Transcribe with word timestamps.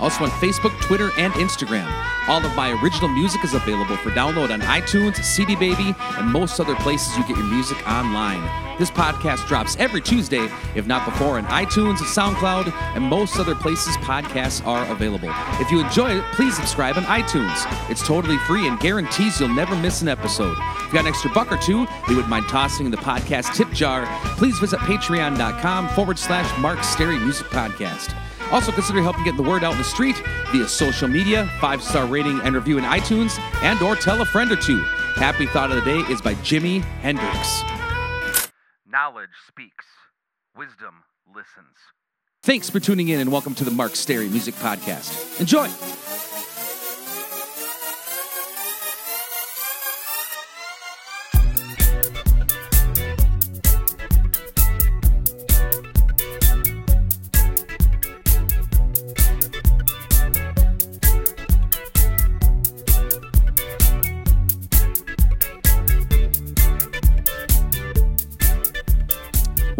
Also 0.00 0.24
on 0.24 0.30
Facebook, 0.30 0.78
Twitter, 0.80 1.10
and 1.18 1.32
Instagram. 1.34 1.88
All 2.28 2.44
of 2.44 2.54
my 2.54 2.78
original 2.82 3.08
music 3.08 3.42
is 3.42 3.54
available 3.54 3.96
for 3.96 4.10
download 4.10 4.50
on 4.52 4.60
iTunes, 4.60 5.16
CD 5.24 5.56
Baby, 5.56 5.94
and 6.18 6.28
most 6.30 6.60
other 6.60 6.76
places 6.76 7.16
you 7.16 7.26
get 7.26 7.36
your 7.36 7.46
music 7.46 7.78
online. 7.88 8.42
This 8.78 8.90
podcast 8.90 9.48
drops 9.48 9.76
every 9.76 10.00
Tuesday, 10.00 10.48
if 10.76 10.86
not 10.86 11.04
before, 11.04 11.38
on 11.38 11.44
iTunes, 11.46 11.96
SoundCloud, 11.98 12.72
and 12.94 13.02
most 13.02 13.38
other 13.38 13.54
places 13.54 13.96
podcasts 13.96 14.64
are 14.64 14.88
available. 14.92 15.30
If 15.54 15.70
you 15.70 15.80
enjoy 15.80 16.18
it, 16.18 16.24
please 16.34 16.54
subscribe 16.54 16.96
on 16.96 17.02
iTunes. 17.04 17.90
It's 17.90 18.06
totally 18.06 18.36
free 18.46 18.68
and 18.68 18.78
guarantees 18.78 19.40
you'll 19.40 19.48
never 19.48 19.74
miss 19.74 20.02
an 20.02 20.08
episode. 20.08 20.56
If 20.76 20.86
you 20.86 20.92
got 20.92 21.00
an 21.00 21.08
extra 21.08 21.30
buck 21.32 21.50
or 21.50 21.56
two 21.56 21.86
you 22.08 22.14
wouldn't 22.14 22.28
mind 22.28 22.46
tossing 22.48 22.86
in 22.86 22.92
the 22.92 22.98
podcast 22.98 23.54
tip 23.54 23.70
jar, 23.72 24.06
please 24.36 24.58
visit 24.58 24.78
patreon.com 24.80 25.88
forward 25.88 26.18
slash 26.18 26.58
Mark 26.60 26.84
Stary 26.84 27.18
Music 27.18 27.46
Podcast. 27.48 28.14
Also, 28.50 28.72
consider 28.72 29.02
helping 29.02 29.24
get 29.24 29.36
the 29.36 29.42
word 29.42 29.62
out 29.62 29.72
in 29.72 29.78
the 29.78 29.84
street 29.84 30.16
via 30.52 30.66
social 30.66 31.08
media, 31.08 31.46
five 31.60 31.82
star 31.82 32.06
rating 32.06 32.40
and 32.40 32.54
review 32.54 32.78
in 32.78 32.84
iTunes, 32.84 33.38
and 33.62 33.80
or 33.82 33.94
tell 33.94 34.20
a 34.22 34.24
friend 34.24 34.50
or 34.50 34.56
two. 34.56 34.78
Happy 35.16 35.46
Thought 35.46 35.70
of 35.70 35.76
the 35.76 35.82
Day 35.82 35.98
is 36.12 36.22
by 36.22 36.34
Jimi 36.36 36.82
Hendrix. 37.02 37.62
Knowledge 38.86 39.28
speaks, 39.46 39.84
wisdom 40.56 41.02
listens. 41.26 41.76
Thanks 42.42 42.70
for 42.70 42.80
tuning 42.80 43.08
in 43.08 43.20
and 43.20 43.30
welcome 43.30 43.54
to 43.56 43.64
the 43.64 43.70
Mark 43.70 43.96
Stary 43.96 44.28
Music 44.28 44.54
Podcast. 44.54 45.40
Enjoy! 45.40 45.68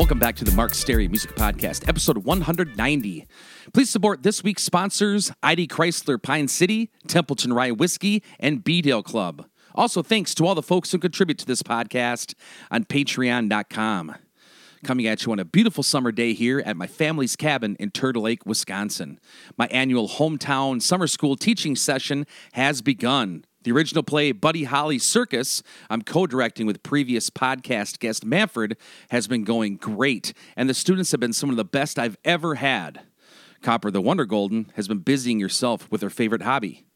Welcome 0.09 0.21
back 0.21 0.37
to 0.37 0.45
the 0.47 0.53
Mark 0.53 0.73
Stary 0.73 1.07
Music 1.07 1.35
Podcast, 1.35 1.87
episode 1.87 2.25
190. 2.25 3.27
Please 3.75 3.91
support 3.91 4.23
this 4.23 4.43
week's 4.43 4.63
sponsors 4.63 5.31
ID 5.43 5.67
Chrysler 5.69 6.17
Pine 6.23 6.49
City, 6.49 6.91
Templeton 7.07 7.53
Rye 7.53 7.73
Whiskey, 7.73 8.23
and 8.41 8.65
B 8.65 8.81
Club. 9.03 9.45
Also, 9.75 10.03
thanks 10.03 10.35
to 10.37 10.47
all 10.47 10.55
the 10.55 10.63
folks 10.63 10.91
who 10.91 10.99
contribute 10.99 11.37
to 11.41 11.45
this 11.45 11.63
podcast 11.63 12.33
on 12.71 12.85
patreon.com. 12.87 14.15
Coming 14.83 15.07
at 15.07 15.27
you 15.27 15.33
on 15.33 15.41
a 15.41 15.45
beautiful 15.45 15.83
summer 15.83 16.11
day 16.11 16.33
here 16.33 16.63
at 16.65 16.79
my 16.79 16.87
family's 16.87 17.37
cabin 17.37 17.77
in 17.79 17.91
Turtle 17.91 18.23
Lake, 18.23 18.47
Wisconsin. 18.47 19.21
My 19.59 19.67
annual 19.67 20.09
hometown 20.09 20.81
summer 20.81 21.07
school 21.07 21.37
teaching 21.37 21.77
session 21.77 22.27
has 22.53 22.81
begun. 22.81 23.45
The 23.69 23.75
original 23.75 24.03
play, 24.03 24.33
Buddy 24.33 24.65
Holly 24.65 24.99
Circus, 24.99 25.63
I'm 25.91 26.01
co 26.01 26.27
directing 26.27 26.67
with 26.67 26.83
previous 26.83 27.29
podcast 27.29 27.99
guest 27.99 28.25
Manfred, 28.25 28.79
has 29.11 29.29
been 29.29 29.45
going 29.45 29.77
great, 29.77 30.33
and 30.57 30.71
the 30.71 30.73
students 30.73 31.11
have 31.11 31.21
been 31.21 31.35
some 31.35 31.51
of 31.51 31.57
the 31.57 31.67
best 31.67 31.99
I've 31.99 32.17
ever 32.25 32.55
had. 32.55 33.03
Copper 33.61 33.91
the 33.91 34.01
Wonder 34.01 34.25
Golden 34.25 34.73
has 34.77 34.89
been 34.89 35.01
busying 35.01 35.41
herself 35.41 35.87
with 35.91 36.01
her 36.01 36.09
favorite 36.09 36.41
hobby 36.41 36.87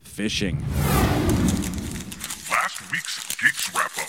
fishing. 0.00 0.58
Last 2.50 2.90
week's 2.90 3.36
Geeks 3.36 3.72
Wrap 3.72 3.96
Up. 3.96 4.08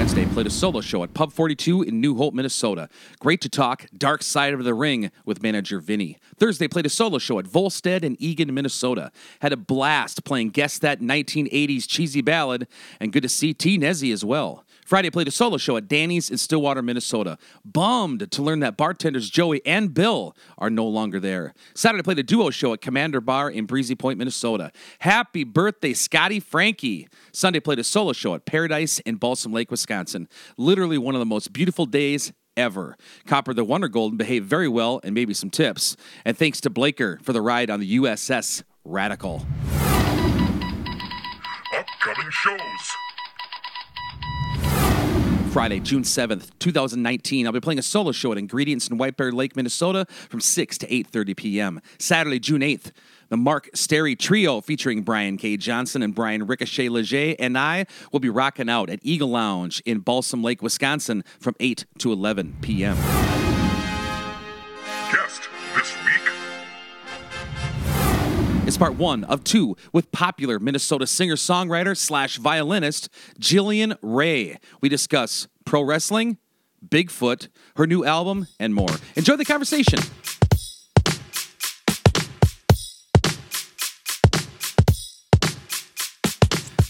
Wednesday, 0.00 0.24
played 0.24 0.46
a 0.46 0.50
solo 0.50 0.80
show 0.80 1.02
at 1.02 1.12
Pub 1.12 1.30
42 1.30 1.82
in 1.82 2.00
New 2.00 2.16
Hope, 2.16 2.32
Minnesota. 2.32 2.88
Great 3.18 3.42
to 3.42 3.50
talk 3.50 3.84
Dark 3.94 4.22
Side 4.22 4.54
of 4.54 4.64
the 4.64 4.72
Ring 4.72 5.10
with 5.26 5.42
manager 5.42 5.78
Vinny. 5.78 6.16
Thursday, 6.38 6.68
played 6.68 6.86
a 6.86 6.88
solo 6.88 7.18
show 7.18 7.38
at 7.38 7.46
Volstead 7.46 8.02
in 8.02 8.16
Eagan, 8.18 8.50
Minnesota. 8.54 9.12
Had 9.40 9.52
a 9.52 9.58
blast 9.58 10.24
playing 10.24 10.50
Guess 10.50 10.78
That 10.78 11.00
1980s 11.00 11.86
Cheesy 11.86 12.22
Ballad, 12.22 12.66
and 12.98 13.12
good 13.12 13.22
to 13.24 13.28
see 13.28 13.52
T. 13.52 13.78
Nezzy 13.78 14.10
as 14.10 14.24
well. 14.24 14.64
Friday, 14.90 15.08
played 15.08 15.28
a 15.28 15.30
solo 15.30 15.56
show 15.56 15.76
at 15.76 15.86
Danny's 15.86 16.30
in 16.30 16.36
Stillwater, 16.36 16.82
Minnesota. 16.82 17.38
Bummed 17.64 18.28
to 18.32 18.42
learn 18.42 18.58
that 18.58 18.76
bartenders 18.76 19.30
Joey 19.30 19.64
and 19.64 19.94
Bill 19.94 20.34
are 20.58 20.68
no 20.68 20.84
longer 20.84 21.20
there. 21.20 21.54
Saturday, 21.76 22.02
played 22.02 22.18
a 22.18 22.24
duo 22.24 22.50
show 22.50 22.72
at 22.72 22.80
Commander 22.80 23.20
Bar 23.20 23.52
in 23.52 23.66
Breezy 23.66 23.94
Point, 23.94 24.18
Minnesota. 24.18 24.72
Happy 24.98 25.44
birthday, 25.44 25.92
Scotty 25.92 26.40
Frankie. 26.40 27.06
Sunday, 27.32 27.60
played 27.60 27.78
a 27.78 27.84
solo 27.84 28.12
show 28.12 28.34
at 28.34 28.46
Paradise 28.46 28.98
in 29.06 29.14
Balsam 29.14 29.52
Lake, 29.52 29.70
Wisconsin. 29.70 30.26
Literally 30.56 30.98
one 30.98 31.14
of 31.14 31.20
the 31.20 31.24
most 31.24 31.52
beautiful 31.52 31.86
days 31.86 32.32
ever. 32.56 32.96
Copper 33.28 33.54
the 33.54 33.62
Wonder 33.62 33.86
Golden 33.86 34.16
behaved 34.16 34.48
very 34.48 34.66
well 34.66 35.00
and 35.04 35.14
maybe 35.14 35.34
some 35.34 35.50
tips. 35.50 35.96
And 36.24 36.36
thanks 36.36 36.60
to 36.62 36.68
Blaker 36.68 37.20
for 37.22 37.32
the 37.32 37.42
ride 37.42 37.70
on 37.70 37.78
the 37.78 37.96
USS 37.96 38.64
Radical. 38.84 39.46
Upcoming 41.76 42.30
shows. 42.30 42.58
Friday, 45.50 45.80
June 45.80 46.04
7th, 46.04 46.50
2019. 46.60 47.44
I'll 47.44 47.52
be 47.52 47.58
playing 47.58 47.80
a 47.80 47.82
solo 47.82 48.12
show 48.12 48.30
at 48.30 48.38
Ingredients 48.38 48.88
in 48.88 48.98
White 48.98 49.16
Bear 49.16 49.32
Lake, 49.32 49.56
Minnesota 49.56 50.06
from 50.28 50.40
6 50.40 50.78
to 50.78 50.86
8.30 50.86 51.36
p.m. 51.36 51.80
Saturday, 51.98 52.38
June 52.38 52.60
8th, 52.60 52.92
the 53.30 53.36
Mark 53.36 53.68
Stary 53.74 54.14
Trio 54.14 54.60
featuring 54.60 55.02
Brian 55.02 55.36
K. 55.36 55.56
Johnson 55.56 56.02
and 56.02 56.14
Brian 56.14 56.46
Ricochet 56.46 56.88
Leger 56.88 57.34
and 57.40 57.58
I 57.58 57.86
will 58.12 58.20
be 58.20 58.30
rocking 58.30 58.68
out 58.68 58.90
at 58.90 59.00
Eagle 59.02 59.30
Lounge 59.30 59.82
in 59.84 59.98
Balsam 59.98 60.44
Lake, 60.44 60.62
Wisconsin 60.62 61.24
from 61.40 61.56
8 61.58 61.84
to 61.98 62.12
11 62.12 62.58
p.m. 62.60 63.49
is 68.70 68.78
part 68.78 68.94
one 68.94 69.24
of 69.24 69.42
two 69.42 69.76
with 69.92 70.12
popular 70.12 70.60
Minnesota 70.60 71.04
singer 71.04 71.34
songwriter 71.34 71.96
slash 71.96 72.36
violinist 72.36 73.08
Jillian 73.40 73.98
Ray. 74.00 74.58
We 74.80 74.88
discuss 74.88 75.48
pro 75.64 75.82
wrestling, 75.82 76.38
Bigfoot, 76.86 77.48
her 77.74 77.86
new 77.88 78.04
album, 78.04 78.46
and 78.60 78.72
more. 78.72 78.90
Enjoy 79.16 79.34
the 79.34 79.44
conversation. 79.44 79.98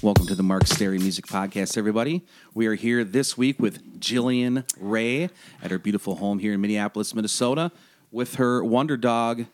Welcome 0.03 0.27
to 0.27 0.35
the 0.35 0.43
Mark 0.43 0.67
Stary 0.67 0.99
Music 0.99 1.27
Podcast, 1.27 1.79
everybody. 1.79 2.27
We 2.53 2.67
are 2.67 2.75
here 2.75 3.05
this 3.05 3.39
week 3.39 3.59
with 3.59 3.99
Jillian 3.99 4.65
Ray 4.79 5.31
at 5.63 5.71
her 5.71 5.79
beautiful 5.79 6.17
home 6.17 6.41
here 6.41 6.53
in 6.53 6.61
Minneapolis, 6.61 7.15
Minnesota, 7.15 7.73
with 8.11 8.35
her 8.35 8.63
wonder 8.63 8.99
dog, 8.99 9.47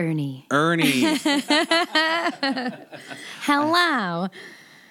Ernie. 0.00 0.46
Ernie. 0.50 1.14
Hello. 3.42 4.28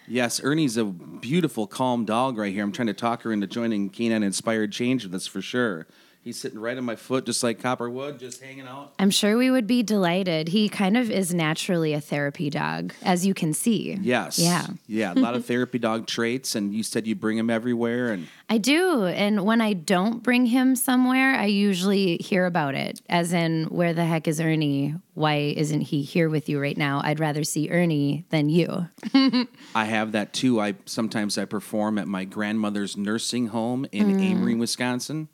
Yes, 0.08 0.40
Ernie's 0.44 0.78
a 0.78 0.86
beautiful, 0.86 1.66
calm 1.66 2.06
dog 2.06 2.38
right 2.38 2.54
here. 2.54 2.64
I'm 2.64 2.72
trying 2.72 2.90
to 2.90 2.94
talk 2.94 3.24
her 3.24 3.34
into 3.34 3.48
joining 3.48 3.90
Canine 3.90 4.22
Inspired 4.22 4.72
Change 4.72 5.06
with 5.06 5.16
us 5.16 5.26
for 5.26 5.42
sure. 5.42 5.88
He's 6.22 6.38
sitting 6.40 6.60
right 6.60 6.78
on 6.78 6.84
my 6.84 6.98
foot, 6.98 7.26
just 7.26 7.42
like 7.44 7.62
Copper 7.62 7.90
would, 7.90 8.20
just 8.20 8.42
hanging 8.44 8.68
out. 8.68 8.94
I'm 9.00 9.10
sure 9.10 9.38
we 9.38 9.50
would 9.50 9.66
be 9.68 9.82
delighted. 9.84 10.50
He 10.50 10.68
kind 10.68 10.98
of 10.98 11.10
is 11.10 11.34
naturally 11.34 11.94
a 11.94 12.02
therapy 12.02 12.50
dog, 12.50 12.94
as 13.02 13.26
you 13.26 13.34
can 13.34 13.54
see. 13.54 13.98
Yes. 14.02 14.38
Yeah. 14.38 14.68
Yeah. 14.86 15.14
A 15.14 15.16
lot 15.16 15.34
of 15.36 15.46
therapy 15.46 15.80
dog 15.80 16.08
traits, 16.08 16.56
and 16.56 16.74
you 16.74 16.84
said 16.84 17.08
you 17.08 17.16
bring 17.16 17.38
him 17.38 17.50
everywhere. 17.50 18.12
And 18.12 18.28
I 18.50 18.58
do. 18.58 19.06
And 19.06 19.46
when 19.46 19.62
I 19.62 19.72
don't 19.74 20.22
bring 20.22 20.46
him 20.48 20.76
somewhere, 20.76 21.36
I 21.36 21.46
usually 21.46 22.18
hear 22.18 22.46
about 22.46 22.76
it, 22.76 23.02
as 23.10 23.32
in, 23.32 23.66
where 23.68 23.94
the 23.94 24.04
heck 24.06 24.28
is 24.28 24.42
Ernie? 24.42 24.96
Why 25.14 25.36
isn't 25.56 25.82
he 25.82 26.02
here 26.02 26.30
with 26.30 26.50
you 26.50 26.60
right 26.62 26.78
now? 26.78 27.02
I'd 27.04 27.20
rather 27.22 27.46
see 27.46 27.70
Ernie 27.72 28.26
than 28.30 28.50
you. 28.50 28.88
I 29.74 29.86
have 29.86 30.12
that 30.12 30.34
too. 30.34 30.60
I 30.60 30.76
sometimes 30.86 31.38
I 31.38 31.46
perform 31.46 31.98
at 31.98 32.08
my 32.10 32.26
grandmother's 32.26 32.98
nursing 32.98 33.48
home 33.48 33.86
in 33.94 34.18
Mm. 34.18 34.32
Amery, 34.42 34.60
Wisconsin, 34.60 35.30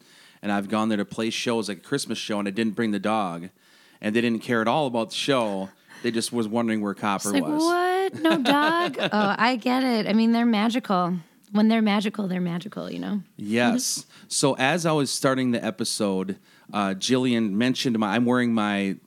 and 0.45 0.51
I've 0.51 0.69
gone 0.69 0.89
there 0.89 0.97
to 0.97 1.06
play 1.06 1.31
shows 1.31 1.69
like 1.69 1.80
a 1.80 1.81
Christmas 1.81 2.19
show, 2.19 2.38
and 2.38 2.47
I 2.47 2.51
didn't 2.51 2.75
bring 2.75 2.92
the 2.92 3.00
dog, 3.00 3.50
and 4.00 4.15
they 4.15 4.21
didn't 4.21 4.44
care 4.44 4.62
at 4.62 4.68
all 4.68 4.86
about 4.86 5.09
the 5.09 5.15
show. 5.15 5.69
They 6.03 6.12
just 6.12 6.31
was 6.31 6.47
wondering 6.47 6.81
where 6.81 6.94
Copper 6.94 7.31
like, 7.31 7.42
was. 7.42 7.63
what? 7.63 8.21
No 8.21 8.38
dog? 8.44 8.95
oh, 9.00 9.09
I 9.39 9.56
get 9.56 9.83
it. 9.83 10.06
I 10.06 10.13
mean, 10.13 10.33
they're 10.33 10.45
magical. 10.45 11.15
When 11.51 11.68
they're 11.68 11.81
magical, 11.81 12.27
they're 12.27 12.39
magical, 12.42 12.92
you 12.92 13.00
know? 13.00 13.24
Yes. 13.38 14.06
So 14.27 14.56
as 14.57 14.86
I 14.86 14.92
was 14.92 15.09
starting 15.09 15.50
the 15.50 15.65
episode, 15.65 16.38
uh, 16.71 16.89
Jillian 16.89 17.53
mentioned 17.53 17.98
my 17.98 18.13
I'm 18.13 18.25
wearing 18.25 18.53
my 18.53 18.98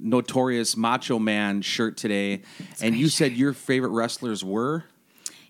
notorious 0.00 0.78
Macho 0.78 1.18
Man 1.18 1.60
shirt 1.60 1.98
today, 1.98 2.40
and 2.80 2.96
you 2.96 3.10
said 3.10 3.32
your 3.32 3.52
favorite 3.52 3.90
wrestlers 3.90 4.42
were 4.42 4.84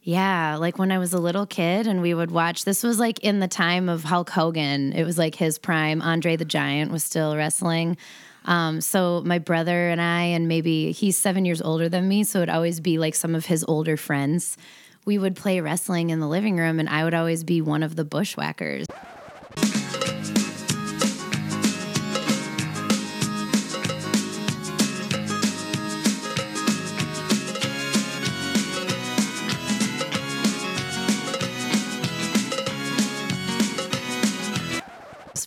Yeah, 0.07 0.55
like 0.55 0.79
when 0.79 0.93
I 0.93 0.99
was 0.99 1.15
a 1.15 1.19
little 1.19 1.47
kid 1.47 1.89
and 1.89 2.01
we 2.01 2.15
would 2.15 2.31
watch. 2.31 2.65
This 2.65 2.85
was 2.85 3.01
like 3.01 3.19
in 3.25 3.41
the 3.41 3.49
time 3.49 3.89
of 3.89 4.05
Hulk 4.05 4.31
Hogan. 4.31 4.93
It 4.93 5.03
was 5.03 5.19
like 5.19 5.35
his 5.35 5.59
prime. 5.59 6.01
Andre 6.01 6.37
the 6.37 6.45
Giant 6.45 6.93
was 6.93 7.03
still 7.03 7.37
wrestling. 7.37 7.97
Um, 8.45 8.81
so 8.81 9.21
my 9.27 9.41
brother 9.41 9.89
and 9.89 10.01
I, 10.01 10.23
and 10.27 10.47
maybe 10.47 10.93
he's 10.93 11.19
seven 11.19 11.45
years 11.45 11.61
older 11.61 11.89
than 11.89 12.07
me, 12.07 12.23
so 12.23 12.39
it'd 12.39 12.55
always 12.55 12.79
be 12.79 12.99
like 12.99 13.17
some 13.17 13.35
of 13.35 13.47
his 13.47 13.65
older 13.65 13.97
friends. 13.97 14.57
We 15.05 15.19
would 15.19 15.35
play 15.35 15.61
wrestling 15.61 16.11
in 16.11 16.21
the 16.21 16.29
living 16.29 16.57
room, 16.57 16.79
and 16.79 16.89
I 16.89 17.03
would 17.03 17.15
always 17.15 17.43
be 17.43 17.61
one 17.61 17.83
of 17.83 17.97
the 17.97 18.05
bushwhackers. 18.05 18.87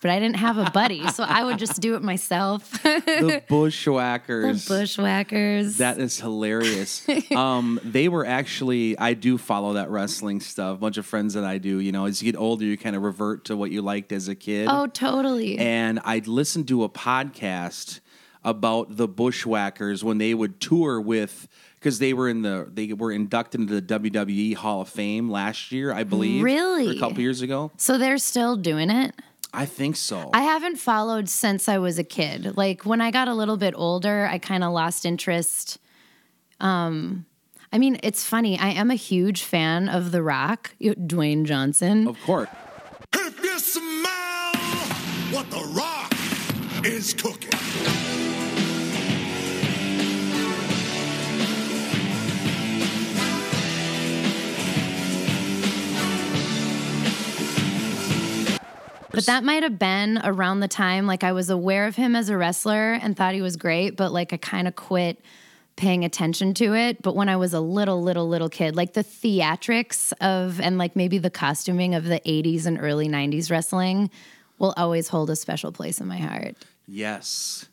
But 0.09 0.15
I 0.15 0.19
didn't 0.21 0.37
have 0.37 0.57
a 0.57 0.71
buddy, 0.71 1.07
so 1.09 1.23
I 1.23 1.43
would 1.43 1.59
just 1.59 1.79
do 1.81 1.93
it 1.93 2.01
myself. 2.01 2.81
The 2.83 3.43
Bushwhackers. 3.47 4.65
the 4.65 4.73
bushwhackers. 4.73 5.77
That 5.77 5.99
is 5.99 6.19
hilarious. 6.19 7.07
um, 7.35 7.79
they 7.83 8.09
were 8.09 8.25
actually, 8.25 8.97
I 8.97 9.13
do 9.13 9.37
follow 9.37 9.73
that 9.73 9.91
wrestling 9.91 10.39
stuff. 10.39 10.77
A 10.77 10.79
bunch 10.79 10.97
of 10.97 11.05
friends 11.05 11.35
that 11.35 11.43
I 11.43 11.59
do. 11.59 11.79
You 11.79 11.91
know, 11.91 12.05
as 12.05 12.23
you 12.23 12.31
get 12.31 12.39
older, 12.39 12.65
you 12.65 12.75
kind 12.75 12.95
of 12.95 13.03
revert 13.03 13.45
to 13.45 13.55
what 13.55 13.69
you 13.69 13.83
liked 13.83 14.11
as 14.11 14.27
a 14.27 14.33
kid. 14.33 14.67
oh, 14.71 14.87
totally. 14.87 15.59
And 15.59 15.99
I 16.03 16.23
listened 16.25 16.67
to 16.69 16.83
a 16.83 16.89
podcast 16.89 17.99
about 18.43 18.97
the 18.97 19.07
Bushwhackers 19.07 20.03
when 20.03 20.17
they 20.17 20.33
would 20.33 20.59
tour 20.59 20.99
with, 20.99 21.47
because 21.75 21.99
they 21.99 22.13
were 22.13 22.27
in 22.29 22.41
the, 22.41 22.67
they 22.73 22.93
were 22.93 23.11
inducted 23.11 23.61
into 23.61 23.79
the 23.79 23.99
WWE 23.99 24.55
Hall 24.55 24.81
of 24.81 24.89
Fame 24.89 25.29
last 25.29 25.71
year, 25.71 25.93
I 25.93 26.03
believe. 26.03 26.41
Really? 26.41 26.97
A 26.97 26.99
couple 26.99 27.19
years 27.19 27.43
ago. 27.43 27.71
so 27.77 27.99
they're 27.99 28.17
still 28.17 28.55
doing 28.57 28.89
it? 28.89 29.13
I 29.53 29.65
think 29.65 29.95
so. 29.95 30.29
I 30.33 30.41
haven't 30.41 30.77
followed 30.77 31.27
since 31.29 31.67
I 31.67 31.77
was 31.79 31.97
a 31.97 32.03
kid. 32.03 32.55
Like 32.55 32.85
when 32.85 33.01
I 33.01 33.11
got 33.11 33.27
a 33.27 33.33
little 33.33 33.57
bit 33.57 33.73
older, 33.75 34.27
I 34.31 34.37
kind 34.37 34.63
of 34.63 34.71
lost 34.73 35.05
interest. 35.05 35.79
Um, 36.59 37.25
I 37.71 37.77
mean, 37.77 37.99
it's 38.03 38.23
funny. 38.23 38.57
I 38.59 38.69
am 38.69 38.91
a 38.91 38.95
huge 38.95 39.43
fan 39.43 39.89
of 39.89 40.11
The 40.11 40.21
Rock, 40.21 40.75
Dwayne 40.81 41.45
Johnson. 41.45 42.07
of 42.07 42.19
course. 42.21 42.49
If 43.13 43.43
you 43.43 43.59
smell 43.59 44.55
what 45.31 45.49
the 45.49 45.63
rock 45.75 46.13
is 46.85 47.13
cooking. 47.13 47.48
But 59.19 59.25
that 59.27 59.43
might 59.43 59.63
have 59.63 59.77
been 59.77 60.19
around 60.23 60.59
the 60.59 60.67
time 60.67 61.07
like 61.07 61.23
I 61.23 61.31
was 61.31 61.49
aware 61.49 61.87
of 61.87 61.95
him 61.95 62.15
as 62.15 62.29
a 62.29 62.37
wrestler 62.37 62.93
and 62.93 63.15
thought 63.15 63.33
he 63.33 63.41
was 63.41 63.57
great, 63.57 63.95
but 63.95 64.11
like 64.11 64.33
I 64.33 64.37
kind 64.37 64.67
of 64.67 64.75
quit 64.75 65.21
paying 65.75 66.03
attention 66.03 66.53
to 66.55 66.75
it. 66.75 67.01
But 67.01 67.15
when 67.15 67.29
I 67.29 67.37
was 67.37 67.53
a 67.53 67.59
little, 67.61 68.01
little, 68.01 68.27
little 68.27 68.49
kid, 68.49 68.75
like 68.75 68.93
the 68.93 69.03
theatrics 69.03 70.11
of 70.19 70.59
and 70.59 70.77
like 70.77 70.95
maybe 70.95 71.17
the 71.17 71.29
costuming 71.29 71.95
of 71.95 72.03
the 72.03 72.19
80s 72.25 72.65
and 72.65 72.77
early 72.79 73.07
90s 73.07 73.49
wrestling 73.49 74.11
will 74.57 74.73
always 74.75 75.07
hold 75.07 75.29
a 75.29 75.37
special 75.37 75.71
place 75.71 76.01
in 76.01 76.07
my 76.07 76.17
heart. 76.17 76.55
Yes. 76.85 77.68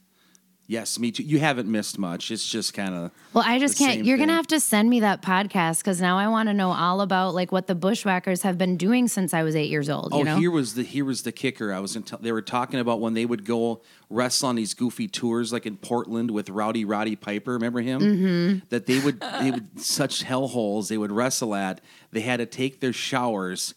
Yes, 0.68 0.98
me 0.98 1.12
too. 1.12 1.22
You 1.22 1.38
haven't 1.38 1.70
missed 1.70 1.96
much. 1.96 2.32
It's 2.32 2.44
just 2.44 2.74
kind 2.74 2.92
of. 2.92 3.12
Well, 3.32 3.44
I 3.46 3.60
just 3.60 3.78
can't. 3.78 4.04
You're 4.04 4.18
gonna 4.18 4.34
have 4.34 4.48
to 4.48 4.58
send 4.58 4.90
me 4.90 5.00
that 5.00 5.22
podcast 5.22 5.78
because 5.78 6.00
now 6.00 6.18
I 6.18 6.26
want 6.26 6.48
to 6.48 6.54
know 6.54 6.72
all 6.72 7.02
about 7.02 7.34
like 7.34 7.52
what 7.52 7.68
the 7.68 7.76
Bushwhackers 7.76 8.42
have 8.42 8.58
been 8.58 8.76
doing 8.76 9.06
since 9.06 9.32
I 9.32 9.44
was 9.44 9.54
eight 9.54 9.70
years 9.70 9.88
old. 9.88 10.08
Oh, 10.10 10.18
you 10.18 10.24
know? 10.24 10.38
here 10.38 10.50
was 10.50 10.74
the 10.74 10.82
here 10.82 11.04
was 11.04 11.22
the 11.22 11.30
kicker. 11.30 11.72
I 11.72 11.78
was 11.78 11.94
in 11.94 12.04
they 12.20 12.32
were 12.32 12.42
talking 12.42 12.80
about 12.80 13.00
when 13.00 13.14
they 13.14 13.24
would 13.24 13.44
go 13.44 13.82
wrestle 14.10 14.48
on 14.48 14.56
these 14.56 14.74
goofy 14.74 15.06
tours, 15.06 15.52
like 15.52 15.66
in 15.66 15.76
Portland 15.76 16.32
with 16.32 16.50
Rowdy 16.50 16.84
Roddy 16.84 17.14
Piper. 17.14 17.52
Remember 17.52 17.80
him? 17.80 18.00
Mm-hmm. 18.00 18.58
That 18.70 18.86
they 18.86 18.98
would 18.98 19.20
they 19.20 19.52
would 19.52 19.80
such 19.80 20.24
hellholes 20.24 20.88
they 20.88 20.98
would 20.98 21.12
wrestle 21.12 21.54
at. 21.54 21.80
They 22.10 22.22
had 22.22 22.38
to 22.38 22.46
take 22.46 22.80
their 22.80 22.92
showers 22.92 23.74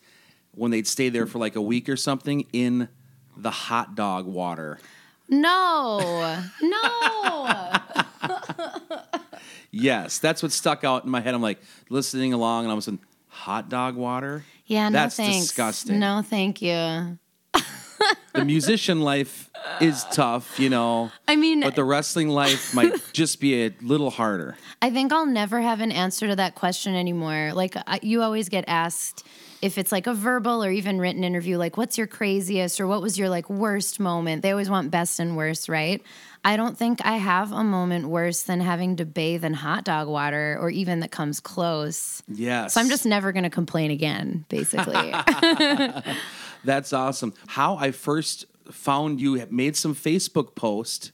when 0.56 0.72
they'd 0.72 0.88
stay 0.88 1.10
there 1.10 1.28
for 1.28 1.38
like 1.38 1.56
a 1.56 1.62
week 1.62 1.88
or 1.88 1.96
something 1.96 2.48
in 2.52 2.90
the 3.38 3.52
hot 3.52 3.94
dog 3.94 4.26
water. 4.26 4.80
No, 5.30 6.42
no. 6.62 7.74
Yes, 9.72 10.18
that's 10.18 10.42
what 10.42 10.52
stuck 10.52 10.84
out 10.84 11.04
in 11.06 11.12
my 11.12 11.22
head. 11.22 11.34
I'm 11.36 11.42
like 11.44 11.60
listening 11.90 12.34
along, 12.34 12.66
and 12.66 12.72
I 12.72 12.76
was 12.76 12.88
in 12.88 13.00
hot 13.28 13.70
dog 13.70 13.96
water. 13.96 14.44
Yeah, 14.66 14.90
no 14.90 14.94
That's 14.94 15.16
thanks. 15.16 15.48
disgusting. 15.48 16.00
No, 16.00 16.22
thank 16.24 16.62
you. 16.62 17.18
The 18.34 18.46
musician 18.46 19.02
life 19.02 19.50
is 19.82 20.06
tough, 20.12 20.58
you 20.60 20.70
know. 20.70 21.12
I 21.28 21.36
mean, 21.36 21.60
But 21.62 21.76
the 21.76 21.84
wrestling 21.84 22.30
life 22.30 22.74
might 22.74 22.94
just 23.14 23.42
be 23.42 23.66
a 23.66 23.74
little 23.82 24.10
harder. 24.12 24.56
I 24.82 24.90
think 24.92 25.12
I'll 25.12 25.26
never 25.26 25.60
have 25.60 25.82
an 25.82 25.92
answer 25.92 26.28
to 26.28 26.36
that 26.38 26.56
question 26.56 26.96
anymore. 26.96 27.52
Like 27.54 27.76
I, 27.76 28.00
you 28.02 28.22
always 28.22 28.48
get 28.48 28.64
asked 28.68 29.26
if 29.62 29.78
it's 29.78 29.92
like 29.92 30.08
a 30.08 30.14
verbal 30.14 30.64
or 30.64 30.72
even 30.72 31.00
written 31.00 31.24
interview, 31.24 31.58
like 31.58 31.76
what's 31.76 31.98
your 31.98 32.08
craziest 32.08 32.80
or 32.80 32.88
what 32.88 33.02
was 33.02 33.18
your 33.18 33.30
like 33.30 33.50
worst 33.50 34.00
moment? 34.00 34.42
They 34.42 34.52
always 34.52 34.70
want 34.70 34.90
best 34.90 35.20
and 35.20 35.36
worst, 35.36 35.68
right? 35.68 36.02
I 36.46 36.56
don't 36.56 36.78
think 36.78 37.06
I 37.06 37.18
have 37.18 37.52
a 37.52 37.64
moment 37.64 38.08
worse 38.08 38.44
than 38.44 38.62
having 38.62 38.96
to 38.98 39.06
bathe 39.06 39.44
in 39.44 39.54
hot 39.54 39.84
dog 39.84 40.08
water 40.08 40.58
or 40.62 40.70
even 40.70 41.02
that 41.02 41.12
comes 41.12 41.42
close. 41.42 42.24
Yes. 42.30 42.74
So 42.74 42.82
I'm 42.82 42.88
just 42.88 43.06
never 43.06 43.34
going 43.34 43.44
to 43.44 43.50
complain 43.50 43.92
again, 43.92 44.46
basically. 44.48 45.14
That's 46.64 46.94
awesome. 46.94 47.34
How 47.48 47.76
I 47.76 47.92
first 47.92 48.46
found 48.72 49.20
you 49.20 49.46
made 49.50 49.76
some 49.76 49.94
Facebook 49.94 50.56
post 50.56 51.12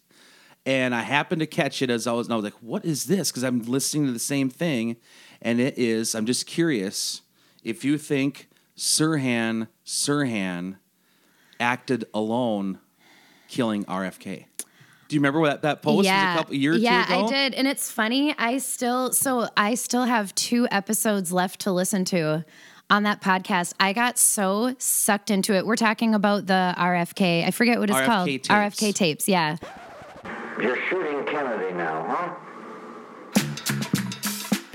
and 0.68 0.94
I 0.94 1.02
happened 1.02 1.40
to 1.40 1.48
catch 1.48 1.82
it 1.82 1.90
as 1.90 2.06
I 2.06 2.12
was 2.12 2.28
and 2.28 2.34
I 2.34 2.36
was 2.36 2.44
like, 2.44 2.62
what 2.62 2.86
is 2.86 3.06
this? 3.06 3.32
Because 3.32 3.44
I'm 3.44 3.62
listening 3.64 4.06
to 4.06 4.12
the 4.12 4.20
same 4.20 4.50
thing. 4.50 4.98
And 5.42 5.60
it 5.60 5.78
is, 5.78 6.14
I'm 6.14 6.26
just 6.26 6.46
curious 6.46 7.22
if 7.66 7.84
you 7.84 7.98
think 7.98 8.48
Sirhan 8.78 9.68
Sirhan 9.86 10.78
acted 11.60 12.06
alone 12.14 12.80
killing 13.50 13.84
RFK. 13.86 14.46
Do 15.08 15.16
you 15.16 15.20
remember 15.20 15.46
that, 15.46 15.62
that 15.62 15.82
post 15.82 15.98
was 15.98 16.08
a 16.08 16.10
couple 16.10 16.56
years 16.56 16.80
year 16.80 16.92
or 16.92 16.94
yeah. 16.94 17.06
I 17.10 17.30
did. 17.30 17.54
And 17.54 17.68
it's 17.68 17.92
funny, 17.92 18.34
I 18.38 18.58
still 18.60 19.12
so 19.12 19.48
I 19.58 19.76
still 19.76 20.06
have 20.06 20.34
two 20.36 20.68
episodes 20.72 21.32
left 21.32 21.62
to 21.62 21.72
listen 21.72 22.06
to 22.06 22.46
on 22.90 23.04
that 23.04 23.22
podcast. 23.22 23.74
I 23.80 23.94
got 23.94 24.18
so 24.18 24.76
sucked 24.78 25.32
into 25.32 25.54
it. 25.54 25.66
We're 25.66 25.76
talking 25.76 26.16
about 26.16 26.48
the 26.48 26.74
RFK. 26.78 27.46
I 27.46 27.52
forget 27.52 27.80
what 27.80 27.90
it's 27.90 28.00
RFK 28.00 28.06
called. 28.06 28.28
tapes. 28.28 28.48
RFK 28.48 28.96
tapes, 28.96 29.28
yeah. 29.28 29.58
You're 30.62 30.78
shooting 30.90 31.05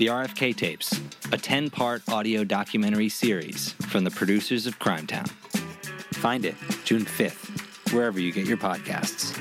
The 0.01 0.07
RFK 0.07 0.55
Tapes, 0.55 0.99
a 1.31 1.37
10 1.37 1.69
part 1.69 2.01
audio 2.09 2.43
documentary 2.43 3.07
series 3.07 3.73
from 3.73 4.03
the 4.03 4.09
producers 4.09 4.65
of 4.65 4.79
Crimetown. 4.79 5.29
Find 6.15 6.43
it 6.43 6.55
June 6.85 7.05
5th, 7.05 7.93
wherever 7.93 8.19
you 8.19 8.31
get 8.31 8.47
your 8.47 8.57
podcasts. 8.57 9.39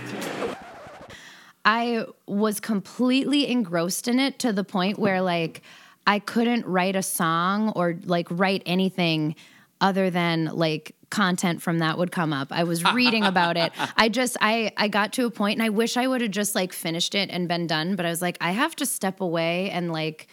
I 1.65 2.05
was 2.27 2.61
completely 2.61 3.51
engrossed 3.51 4.07
in 4.07 4.21
it 4.21 4.39
to 4.41 4.53
the 4.53 4.63
point 4.63 4.99
where 4.99 5.23
like 5.23 5.63
I 6.07 6.19
couldn't 6.19 6.67
write 6.67 6.95
a 6.95 7.03
song 7.03 7.71
or 7.71 7.97
like 8.05 8.27
write 8.31 8.63
anything 8.67 9.37
other 9.81 10.11
than 10.11 10.45
like 10.53 10.95
content 11.09 11.63
from 11.63 11.79
that 11.79 11.97
would 11.97 12.13
come 12.13 12.35
up. 12.35 12.49
I 12.51 12.65
was 12.65 12.85
reading 12.93 13.25
about 13.25 13.57
it. 13.57 13.73
I 13.97 14.11
just 14.11 14.37
I 14.43 14.73
I 14.77 14.89
got 14.89 15.15
to 15.15 15.25
a 15.25 15.31
point 15.31 15.57
and 15.59 15.63
I 15.65 15.71
wish 15.71 15.97
I 15.97 16.07
would 16.07 16.21
have 16.21 16.31
just 16.33 16.55
like 16.55 16.75
finished 16.75 17.15
it 17.15 17.31
and 17.31 17.49
been 17.49 17.67
done, 17.67 17.97
but 17.97 18.05
I 18.05 18.11
was 18.11 18.21
like 18.21 18.37
I 18.43 18.51
have 18.51 18.77
to 18.77 18.85
step 18.85 19.23
away 19.23 19.71
and 19.71 19.91
like 19.91 20.29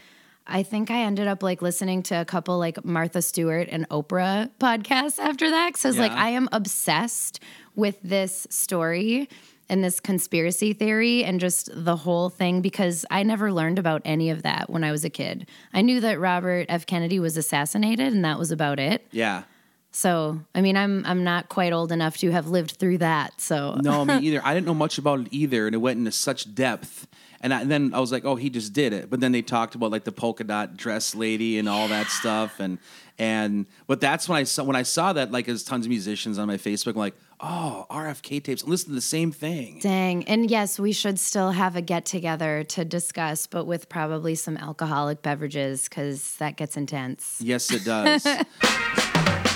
I 0.48 0.63
think 0.63 0.89
I 0.89 1.01
ended 1.01 1.27
up 1.27 1.44
like 1.44 1.62
listening 1.62 2.04
to 2.04 2.16
a 2.16 2.25
couple 2.25 2.58
like 2.58 2.84
Martha 2.84 3.22
Stewart 3.22 3.68
and 3.70 3.88
Oprah 3.89 4.50
podcasts 4.60 5.20
after 5.20 5.50
that. 5.50 5.74
Cause 5.74 5.84
was 5.84 6.00
like, 6.00 6.12
I 6.12 6.30
am 6.30 6.48
obsessed 6.51 7.39
with 7.75 7.98
this 8.01 8.48
story 8.50 9.30
and 9.70 9.84
this 9.84 10.00
conspiracy 10.00 10.74
theory 10.74 11.24
and 11.24 11.39
just 11.39 11.70
the 11.74 11.96
whole 11.96 12.30
thing 12.30 12.62
because 12.62 13.06
I 13.12 13.24
never 13.24 13.51
learned 13.51 13.80
about 13.80 14.01
any 14.06 14.30
of 14.30 14.44
that 14.44 14.70
when 14.70 14.84
I 14.84 14.92
was 14.92 15.04
a 15.04 15.10
kid. 15.10 15.48
I 15.74 15.82
knew 15.82 16.00
that 16.00 16.20
Robert 16.20 16.68
F. 16.70 16.86
Kennedy 16.86 17.20
was 17.20 17.36
assassinated 17.38 18.13
and 18.13 18.24
that 18.24 18.39
was 18.39 18.51
about 18.51 18.80
it. 18.80 19.06
yeah. 19.12 19.44
So, 19.91 20.39
I 20.53 20.62
mean, 20.62 20.77
I'm 20.77 21.06
I'm 21.06 21.24
not 21.24 21.50
quite 21.50 21.74
old 21.74 21.91
enough 21.91 22.17
to 22.17 22.32
have 22.32 22.48
lived 22.48 22.72
through 22.74 23.00
that. 23.00 23.41
So, 23.41 23.79
No, 23.82 24.06
me 24.06 24.17
either. 24.22 24.41
I 24.44 24.53
didn't 24.53 24.67
know 24.67 24.74
much 24.75 24.98
about 24.98 25.22
it 25.22 25.27
either, 25.32 25.65
and 25.65 25.74
it 25.74 25.79
went 25.79 25.98
into 25.98 26.12
such 26.12 26.53
depth. 26.53 27.08
And, 27.39 27.53
I, 27.53 27.62
and 27.62 27.70
then 27.70 27.94
I 27.94 28.00
was 28.00 28.12
like, 28.12 28.25
oh, 28.25 28.36
he 28.36 28.50
just 28.50 28.74
did 28.74 28.94
it. 28.94 29.12
But 29.12 29.20
then 29.20 29.32
they 29.32 29.44
talked 29.44 29.75
about 29.75 29.91
like 29.91 30.06
the 30.06 30.12
polka 30.12 30.44
dot 30.44 30.75
dress 30.75 31.13
lady 31.13 31.60
and 31.60 31.70
all 31.70 31.88
that 31.88 32.08
stuff, 32.08 32.60
and 32.60 32.79
and 33.20 33.65
but 33.88 34.00
that's 34.01 34.27
when 34.27 34.38
I 34.38 34.44
saw 34.44 34.63
when 34.63 34.75
I 34.75 34.84
saw 34.84 35.13
that 35.13 35.32
like 35.32 35.48
as 35.48 35.63
tons 35.63 35.86
of 35.86 35.89
musicians 35.89 36.38
on 36.39 36.48
my 36.48 36.58
Facebook, 36.58 36.94
I'm 36.94 37.00
like, 37.00 37.15
oh, 37.39 37.86
RFK 37.89 38.44
tapes, 38.44 38.63
listen 38.65 38.89
to 38.89 38.96
the 38.96 39.01
same 39.01 39.32
thing. 39.32 39.79
dang. 39.82 40.27
And 40.27 40.50
yes, 40.50 40.79
we 40.79 40.91
should 40.91 41.20
still 41.20 41.51
have 41.51 41.75
a 41.75 41.82
get 41.82 42.06
together 42.06 42.63
to 42.70 42.84
discuss, 42.86 43.46
but 43.48 43.65
with 43.65 43.88
probably 43.88 44.34
some 44.36 44.58
alcoholic 44.58 45.22
beverages 45.22 45.88
because 45.88 46.36
that 46.38 46.58
gets 46.58 46.75
intense. 46.77 47.39
Yes, 47.39 47.72
it 47.72 47.86
does. 47.86 48.25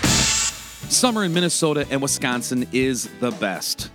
Summer 0.92 1.24
in 1.24 1.34
Minnesota 1.34 1.88
and 1.90 2.02
Wisconsin 2.02 2.68
is 2.74 3.10
the 3.22 3.32
best. 3.32 3.90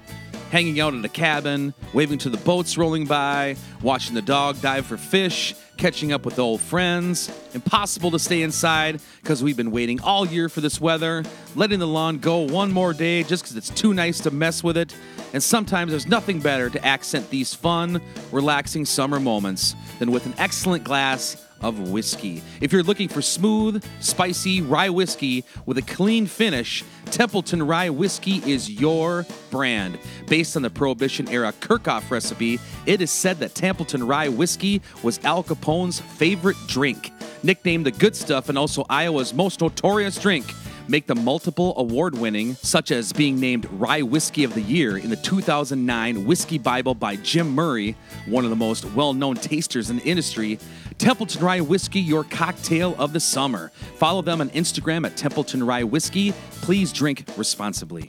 Hanging 0.50 0.80
out 0.80 0.94
at 0.94 1.04
a 1.04 1.10
cabin, 1.10 1.74
waving 1.92 2.16
to 2.20 2.30
the 2.30 2.38
boats 2.38 2.78
rolling 2.78 3.04
by, 3.04 3.56
watching 3.82 4.14
the 4.14 4.22
dog 4.22 4.62
dive 4.62 4.86
for 4.86 4.96
fish, 4.96 5.54
catching 5.76 6.10
up 6.10 6.24
with 6.24 6.38
old 6.38 6.58
friends. 6.62 7.30
Impossible 7.52 8.10
to 8.12 8.18
stay 8.18 8.40
inside 8.40 9.02
because 9.20 9.42
we've 9.42 9.58
been 9.58 9.72
waiting 9.72 10.00
all 10.00 10.26
year 10.26 10.48
for 10.48 10.62
this 10.62 10.80
weather, 10.80 11.22
letting 11.54 11.80
the 11.80 11.86
lawn 11.86 12.16
go 12.16 12.38
one 12.38 12.72
more 12.72 12.94
day 12.94 13.22
just 13.22 13.44
because 13.44 13.56
it's 13.56 13.68
too 13.68 13.92
nice 13.92 14.18
to 14.20 14.30
mess 14.30 14.64
with 14.64 14.78
it. 14.78 14.96
And 15.34 15.42
sometimes 15.42 15.90
there's 15.90 16.06
nothing 16.06 16.40
better 16.40 16.70
to 16.70 16.82
accent 16.84 17.28
these 17.28 17.52
fun, 17.52 18.00
relaxing 18.32 18.86
summer 18.86 19.20
moments 19.20 19.76
than 19.98 20.10
with 20.10 20.24
an 20.24 20.34
excellent 20.38 20.82
glass 20.82 21.45
of 21.60 21.90
whiskey. 21.90 22.42
If 22.60 22.72
you're 22.72 22.82
looking 22.82 23.08
for 23.08 23.22
smooth, 23.22 23.84
spicy 24.00 24.62
rye 24.62 24.90
whiskey 24.90 25.44
with 25.64 25.78
a 25.78 25.82
clean 25.82 26.26
finish, 26.26 26.84
Templeton 27.06 27.62
Rye 27.62 27.90
Whiskey 27.90 28.42
is 28.50 28.68
your 28.70 29.24
brand. 29.50 29.98
Based 30.26 30.56
on 30.56 30.62
the 30.62 30.70
Prohibition 30.70 31.28
era 31.28 31.52
Kerchner 31.60 32.08
recipe, 32.10 32.58
it 32.84 33.00
is 33.00 33.10
said 33.10 33.38
that 33.38 33.54
Templeton 33.54 34.06
Rye 34.06 34.28
Whiskey 34.28 34.82
was 35.02 35.20
Al 35.24 35.42
Capone's 35.42 36.00
favorite 36.00 36.56
drink. 36.66 37.12
Nicknamed 37.42 37.86
the 37.86 37.92
good 37.92 38.16
stuff 38.16 38.48
and 38.48 38.58
also 38.58 38.84
Iowa's 38.90 39.32
most 39.32 39.60
notorious 39.60 40.18
drink, 40.18 40.52
make 40.88 41.06
them 41.06 41.24
multiple 41.24 41.74
award 41.76 42.16
winning, 42.16 42.54
such 42.56 42.90
as 42.90 43.12
being 43.12 43.40
named 43.40 43.66
Rye 43.72 44.02
Whiskey 44.02 44.44
of 44.44 44.54
the 44.54 44.60
Year 44.60 44.98
in 44.98 45.10
the 45.10 45.16
2009 45.16 46.24
Whiskey 46.24 46.58
Bible 46.58 46.94
by 46.94 47.16
Jim 47.16 47.54
Murray, 47.54 47.96
one 48.26 48.44
of 48.44 48.50
the 48.50 48.56
most 48.56 48.84
well 48.92 49.12
known 49.12 49.36
tasters 49.36 49.90
in 49.90 49.96
the 49.96 50.04
industry. 50.04 50.58
Templeton 50.98 51.42
Rye 51.44 51.60
Whiskey, 51.60 52.00
your 52.00 52.24
cocktail 52.24 52.94
of 52.98 53.12
the 53.12 53.20
summer. 53.20 53.70
Follow 53.96 54.22
them 54.22 54.40
on 54.40 54.50
Instagram 54.50 55.04
at 55.04 55.16
Templeton 55.16 55.64
Rye 55.64 55.84
Whiskey. 55.84 56.32
Please 56.62 56.92
drink 56.92 57.24
responsibly. 57.36 58.08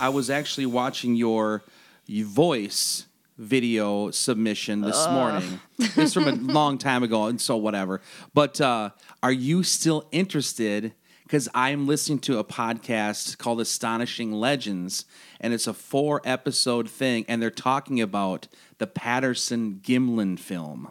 I 0.00 0.10
was 0.10 0.30
actually 0.30 0.66
watching 0.66 1.16
your 1.16 1.64
voice 2.08 3.07
video 3.38 4.10
submission 4.10 4.80
this 4.80 5.08
morning. 5.08 5.60
This 5.78 6.12
from 6.12 6.28
a 6.28 6.32
long 6.52 6.76
time 6.76 7.02
ago, 7.02 7.26
and 7.26 7.40
so 7.40 7.56
whatever. 7.56 8.00
But 8.34 8.60
uh, 8.60 8.90
are 9.22 9.32
you 9.32 9.62
still 9.62 10.08
interested? 10.12 10.92
Because 11.22 11.48
I'm 11.54 11.86
listening 11.86 12.20
to 12.20 12.38
a 12.38 12.44
podcast 12.44 13.36
called 13.38 13.60
Astonishing 13.60 14.32
Legends, 14.32 15.04
and 15.40 15.52
it's 15.52 15.66
a 15.66 15.74
four 15.74 16.22
episode 16.24 16.88
thing, 16.88 17.26
and 17.28 17.40
they're 17.40 17.50
talking 17.50 18.00
about 18.00 18.48
the 18.78 18.86
Patterson 18.86 19.80
Gimlin 19.82 20.38
film 20.38 20.90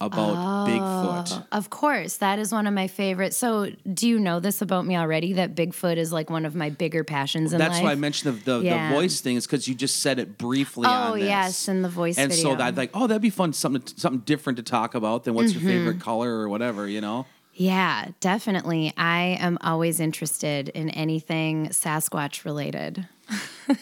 about 0.00 0.66
Bigfoot. 0.68 1.46
Of 1.52 1.70
course, 1.70 2.18
that 2.18 2.38
is 2.38 2.52
one 2.52 2.66
of 2.66 2.74
my 2.74 2.86
favorites. 2.86 3.36
So, 3.36 3.70
do 3.92 4.06
you 4.08 4.18
know 4.18 4.40
this 4.40 4.60
about 4.62 4.84
me 4.86 4.96
already? 4.96 5.32
That 5.34 5.54
Bigfoot 5.54 5.96
is 5.96 6.12
like 6.12 6.28
one 6.30 6.44
of 6.44 6.54
my 6.54 6.70
bigger 6.70 7.02
passions 7.04 7.52
in 7.52 7.58
That's 7.58 7.74
life. 7.74 7.82
why 7.84 7.92
I 7.92 7.94
mentioned 7.94 8.40
the, 8.44 8.58
the, 8.58 8.64
Yeah. 8.64 8.88
the 8.90 8.94
voice 8.94 9.20
thing 9.20 9.36
is 9.36 9.46
because 9.46 9.66
you 9.68 9.74
just 9.74 9.98
said 10.02 10.18
it 10.18 10.36
briefly 10.38 10.86
Oh, 10.88 11.14
yes, 11.14 11.68
in 11.68 11.82
the 11.82 11.88
voice 11.88 12.18
and 12.18 12.32
so 12.32 12.50
video. 12.50 12.64
I'd 12.64 12.76
like, 12.76 12.90
oh, 12.94 13.06
that'd 13.06 13.22
be 13.22 13.30
fun, 13.30 13.52
something 13.52 13.82
something 13.96 14.20
different 14.20 14.58
to 14.58 14.62
talk 14.62 14.94
about 14.94 15.24
than 15.24 15.34
what's 15.34 15.52
Mm-hmm. 15.52 15.66
your 15.68 15.78
favorite 15.78 16.00
color 16.00 16.30
or 16.40 16.48
whatever, 16.48 16.86
you 16.88 17.00
know? 17.00 17.24
Yeah, 17.58 18.08
definitely. 18.20 18.92
I 18.98 19.38
am 19.40 19.56
always 19.62 19.98
interested 19.98 20.68
in 20.68 20.90
anything 20.90 21.68
Sasquatch 21.68 22.44
related. 22.44 23.08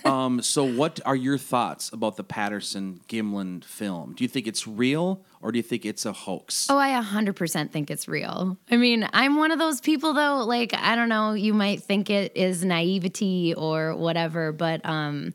Um, 0.06 0.40
so 0.40 0.64
what 0.64 0.98
are 1.04 1.14
your 1.14 1.36
thoughts 1.36 1.90
about 1.92 2.16
the 2.16 2.24
Patterson 2.24 3.00
Gimlin 3.06 3.62
film? 3.62 4.14
Do 4.14 4.24
you 4.24 4.28
think 4.28 4.46
it's 4.46 4.66
real 4.66 5.22
or 5.42 5.52
do 5.52 5.58
you 5.58 5.62
think 5.62 5.84
it's 5.84 6.06
a 6.06 6.12
hoax? 6.12 6.68
Oh, 6.70 6.78
I 6.78 6.98
100% 7.02 7.70
think 7.70 7.90
it's 7.90 8.08
real. 8.08 8.56
I 8.70 8.78
mean, 8.78 9.06
I'm 9.12 9.36
one 9.36 9.50
of 9.50 9.58
those 9.58 9.82
people 9.82 10.14
though, 10.14 10.42
like 10.46 10.72
I 10.72 10.96
don't 10.96 11.10
know, 11.10 11.34
you 11.34 11.52
might 11.52 11.82
think 11.82 12.08
it 12.08 12.34
is 12.34 12.64
naivety 12.64 13.52
or 13.54 13.94
whatever, 13.94 14.52
but 14.52 14.80
um 14.86 15.34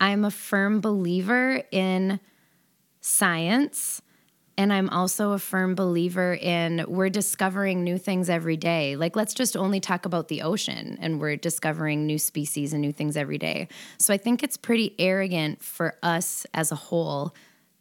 I'm 0.00 0.24
a 0.24 0.30
firm 0.30 0.80
believer 0.80 1.62
in 1.70 2.18
science 3.02 4.00
and 4.58 4.72
I'm 4.72 4.88
also 4.90 5.32
a 5.32 5.38
firm 5.38 5.74
believer 5.74 6.34
in 6.34 6.84
we're 6.88 7.08
discovering 7.08 7.84
new 7.84 7.98
things 7.98 8.28
every 8.28 8.56
day. 8.56 8.96
Like, 8.96 9.16
let's 9.16 9.34
just 9.34 9.56
only 9.56 9.80
talk 9.80 10.04
about 10.04 10.28
the 10.28 10.42
ocean, 10.42 10.98
and 11.00 11.20
we're 11.20 11.36
discovering 11.36 12.06
new 12.06 12.18
species 12.18 12.72
and 12.72 12.82
new 12.82 12.92
things 12.92 13.16
every 13.16 13.38
day. 13.38 13.68
So, 13.98 14.12
I 14.12 14.18
think 14.18 14.42
it's 14.42 14.56
pretty 14.56 14.94
arrogant 14.98 15.62
for 15.62 15.96
us 16.02 16.46
as 16.54 16.72
a 16.72 16.76
whole 16.76 17.34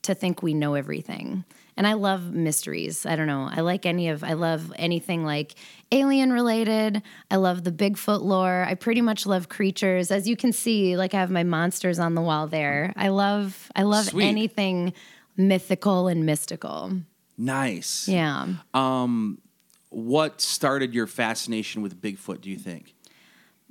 to 0.04 0.16
think 0.16 0.42
we 0.42 0.54
know 0.54 0.74
everything. 0.74 1.44
And 1.78 1.88
I 1.88 1.94
love 1.94 2.32
mysteries. 2.32 3.06
I 3.06 3.16
don't 3.16 3.28
know. 3.28 3.50
I 3.50 3.62
like 3.62 3.86
any 3.86 4.10
of, 4.10 4.24
I 4.24 4.34
love 4.34 4.74
anything 4.76 5.24
like 5.24 5.56
alien 5.92 6.34
related. 6.34 7.02
I 7.30 7.38
love 7.38 7.64
the 7.64 7.72
Bigfoot 7.72 8.22
lore. 8.22 8.66
I 8.68 8.76
pretty 8.76 9.02
much 9.02 9.26
love 9.26 9.48
creatures. 9.50 10.12
As 10.12 10.28
you 10.28 10.36
can 10.36 10.52
see, 10.52 10.98
like 10.98 11.14
I 11.14 11.20
have 11.20 11.32
my 11.32 11.44
monsters 11.44 11.98
on 11.98 12.14
the 12.14 12.22
wall 12.22 12.48
there. 12.48 12.94
I 12.96 13.08
love, 13.08 13.72
I 13.76 13.84
love 13.84 14.06
Sweet. 14.06 14.26
anything 14.26 14.94
mythical 15.38 16.08
and 16.08 16.26
mystical. 16.26 16.92
Nice. 17.38 18.08
Yeah. 18.08 18.48
What 19.90 20.40
started 20.40 20.94
your 20.94 21.06
fascination 21.06 21.82
with 21.82 22.02
Bigfoot, 22.02 22.40
do 22.40 22.50
you 22.50 22.58
think? 22.58 22.94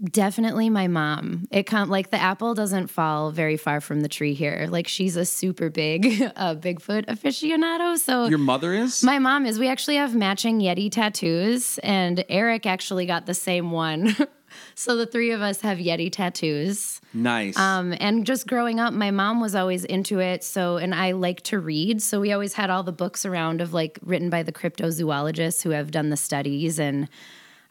Definitely 0.03 0.71
my 0.71 0.87
mom. 0.87 1.47
It 1.51 1.65
come 1.65 1.91
like 1.91 2.11
the 2.11 2.21
apple 2.21 2.55
doesn't 2.55 2.89
fall 2.89 3.31
very 3.31 3.57
far 3.59 3.81
from 3.81 4.01
the 4.01 4.09
tree 4.09 4.33
here. 4.33 4.67
Like 4.71 4.89
she's 4.89 5.17
a 5.17 5.25
super 5.27 5.69
big 5.71 6.07
uh, 6.37 6.55
Bigfoot 6.55 7.07
aficionado. 7.07 7.99
So 7.99 8.27
Your 8.27 8.39
mother 8.39 8.73
is? 8.75 9.03
my 9.03 9.19
mom 9.19 9.45
is. 9.47 9.59
We 9.59 9.69
actually 9.69 9.97
have 9.97 10.15
matching 10.15 10.61
Yeti 10.61 10.91
tattoos, 10.91 11.79
and 11.79 12.25
Eric 12.31 12.65
actually 12.67 13.05
got 13.07 13.27
the 13.27 13.35
same 13.35 13.71
one. 13.71 14.17
so 14.81 14.97
the 14.97 15.05
three 15.05 15.31
of 15.33 15.43
us 15.43 15.61
have 15.61 15.77
Yeti 15.77 16.11
tattoos. 16.11 17.03
nice. 17.13 17.59
Um, 17.59 17.95
and 18.01 18.25
just 18.25 18.47
growing 18.47 18.81
up, 18.81 18.95
my 18.95 19.11
mom 19.11 19.39
was 19.39 19.55
always 19.55 19.85
into 19.85 20.21
it. 20.21 20.43
So, 20.43 20.79
and 20.79 20.95
I 20.95 21.13
like 21.13 21.43
to 21.43 21.59
read. 21.59 22.01
So 22.01 22.19
we 22.19 22.33
always 22.33 22.55
had 22.55 22.71
all 22.71 22.83
the 22.83 22.91
books 22.91 23.27
around 23.27 23.61
of 23.61 23.75
like 23.75 23.99
written 24.01 24.31
by 24.31 24.43
the 24.43 24.53
cryptozoologists 24.53 25.63
who 25.63 25.71
have 25.71 25.91
done 25.91 26.09
the 26.09 26.17
studies. 26.17 26.79
And 26.79 27.11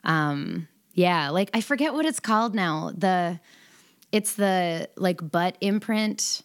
um, 0.04 0.68
yeah, 0.94 1.30
like 1.32 1.50
I 1.56 1.62
forget 1.62 1.96
what 1.96 2.06
it's 2.06 2.20
called 2.20 2.54
now. 2.54 2.92
The 2.96 3.40
it's 4.12 4.36
the 4.36 4.88
like 4.96 5.32
butt 5.32 5.58
imprint. 5.62 6.44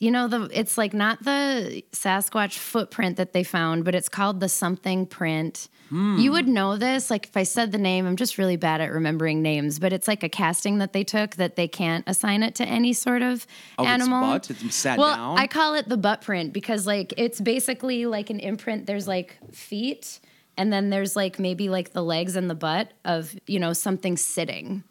You 0.00 0.12
know 0.12 0.28
the 0.28 0.48
it's 0.52 0.78
like 0.78 0.94
not 0.94 1.24
the 1.24 1.82
Sasquatch 1.92 2.56
footprint 2.58 3.16
that 3.16 3.32
they 3.32 3.42
found, 3.42 3.84
but 3.84 3.94
it's 3.96 4.08
called 4.08 4.38
the 4.38 4.48
something 4.48 5.06
print. 5.06 5.68
Hmm. 5.88 6.18
You 6.18 6.32
would 6.32 6.46
know 6.46 6.76
this, 6.76 7.10
like 7.10 7.26
if 7.26 7.36
I 7.36 7.42
said 7.42 7.72
the 7.72 7.78
name. 7.78 8.06
I'm 8.06 8.14
just 8.16 8.38
really 8.38 8.56
bad 8.56 8.80
at 8.80 8.92
remembering 8.92 9.42
names, 9.42 9.78
but 9.78 9.92
it's 9.92 10.06
like 10.06 10.22
a 10.22 10.28
casting 10.28 10.78
that 10.78 10.92
they 10.92 11.02
took 11.02 11.36
that 11.36 11.56
they 11.56 11.66
can't 11.66 12.04
assign 12.06 12.42
it 12.42 12.54
to 12.56 12.64
any 12.64 12.92
sort 12.92 13.22
of 13.22 13.46
Oh, 13.78 13.82
it's 13.82 13.90
animal. 13.90 14.20
butt? 14.20 14.50
It's 14.50 14.74
sat 14.74 14.98
well, 14.98 15.16
down? 15.16 15.38
I 15.38 15.46
call 15.46 15.74
it 15.74 15.88
the 15.88 15.96
butt 15.96 16.20
print 16.20 16.52
because 16.52 16.86
like 16.86 17.12
it's 17.16 17.40
basically 17.40 18.06
like 18.06 18.30
an 18.30 18.38
imprint. 18.38 18.86
There's 18.86 19.08
like 19.08 19.36
feet, 19.52 20.20
and 20.56 20.72
then 20.72 20.90
there's 20.90 21.16
like 21.16 21.38
maybe 21.40 21.68
like 21.70 21.92
the 21.92 22.02
legs 22.02 22.36
and 22.36 22.48
the 22.48 22.54
butt 22.54 22.92
of 23.04 23.34
you 23.46 23.58
know 23.58 23.72
something 23.72 24.16
sitting, 24.16 24.84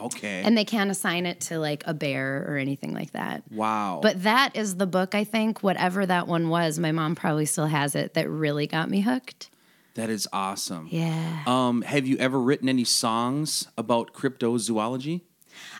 okay. 0.00 0.42
and 0.44 0.56
they 0.56 0.64
can't 0.64 0.90
assign 0.90 1.26
it 1.26 1.40
to 1.42 1.58
like 1.58 1.82
a 1.86 1.94
bear 1.94 2.44
or 2.48 2.56
anything 2.56 2.92
like 2.92 3.12
that. 3.12 3.42
wow. 3.50 4.00
But 4.02 4.22
that 4.22 4.56
is 4.56 4.76
the 4.76 4.86
book, 4.86 5.14
I 5.14 5.24
think, 5.24 5.62
whatever 5.62 6.06
that 6.06 6.26
one 6.26 6.48
was, 6.48 6.78
my 6.78 6.92
mom 6.92 7.14
probably 7.14 7.46
still 7.46 7.66
has 7.66 7.94
it, 7.94 8.14
that 8.14 8.28
really 8.28 8.66
got 8.66 8.90
me 8.90 9.00
hooked. 9.00 9.50
that 9.94 10.10
is 10.10 10.28
awesome. 10.32 10.88
Yeah. 10.90 11.42
Um, 11.46 11.82
have 11.82 12.06
you 12.06 12.16
ever 12.18 12.40
written 12.40 12.68
any 12.68 12.84
songs 12.84 13.68
about 13.76 14.12
cryptozoology? 14.12 15.22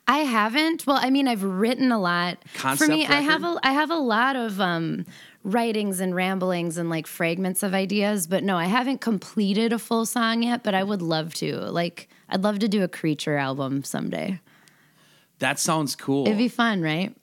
I 0.07 0.19
haven't. 0.19 0.87
Well, 0.87 0.99
I 1.00 1.11
mean, 1.11 1.29
I've 1.29 1.43
written 1.43 1.93
a 1.93 1.99
lot. 1.99 2.39
Concept 2.55 2.91
For 2.91 2.95
me, 2.97 3.07
I 3.07 3.21
have 3.21 3.45
a 3.45 3.59
I 3.62 3.73
have 3.73 3.91
a 3.91 3.97
lot 3.97 4.37
of 4.37 4.61
um, 4.61 5.07
writings 5.45 6.00
and 6.00 6.15
ramblings 6.15 6.77
and 6.77 6.91
like 6.91 7.07
fragments 7.07 7.62
of 7.62 7.75
ideas, 7.75 8.27
but 8.27 8.43
no, 8.43 8.57
I 8.57 8.67
haven't 8.67 9.00
completed 9.00 9.73
a 9.73 9.79
full 9.79 10.07
song 10.07 10.43
yet. 10.43 10.62
But 10.62 10.75
I 10.75 10.83
would 10.83 11.03
love 11.03 11.35
to. 11.35 11.57
Like, 11.57 12.09
I'd 12.31 12.43
love 12.43 12.59
to 12.61 12.69
do 12.69 12.83
a 12.83 12.89
creature 12.89 13.37
album 13.37 13.83
someday. 13.85 14.41
That 15.41 15.59
sounds 15.59 15.97
cool. 15.97 16.27
It'd 16.27 16.39
be 16.39 16.49
fun, 16.49 16.81
right? 16.83 17.15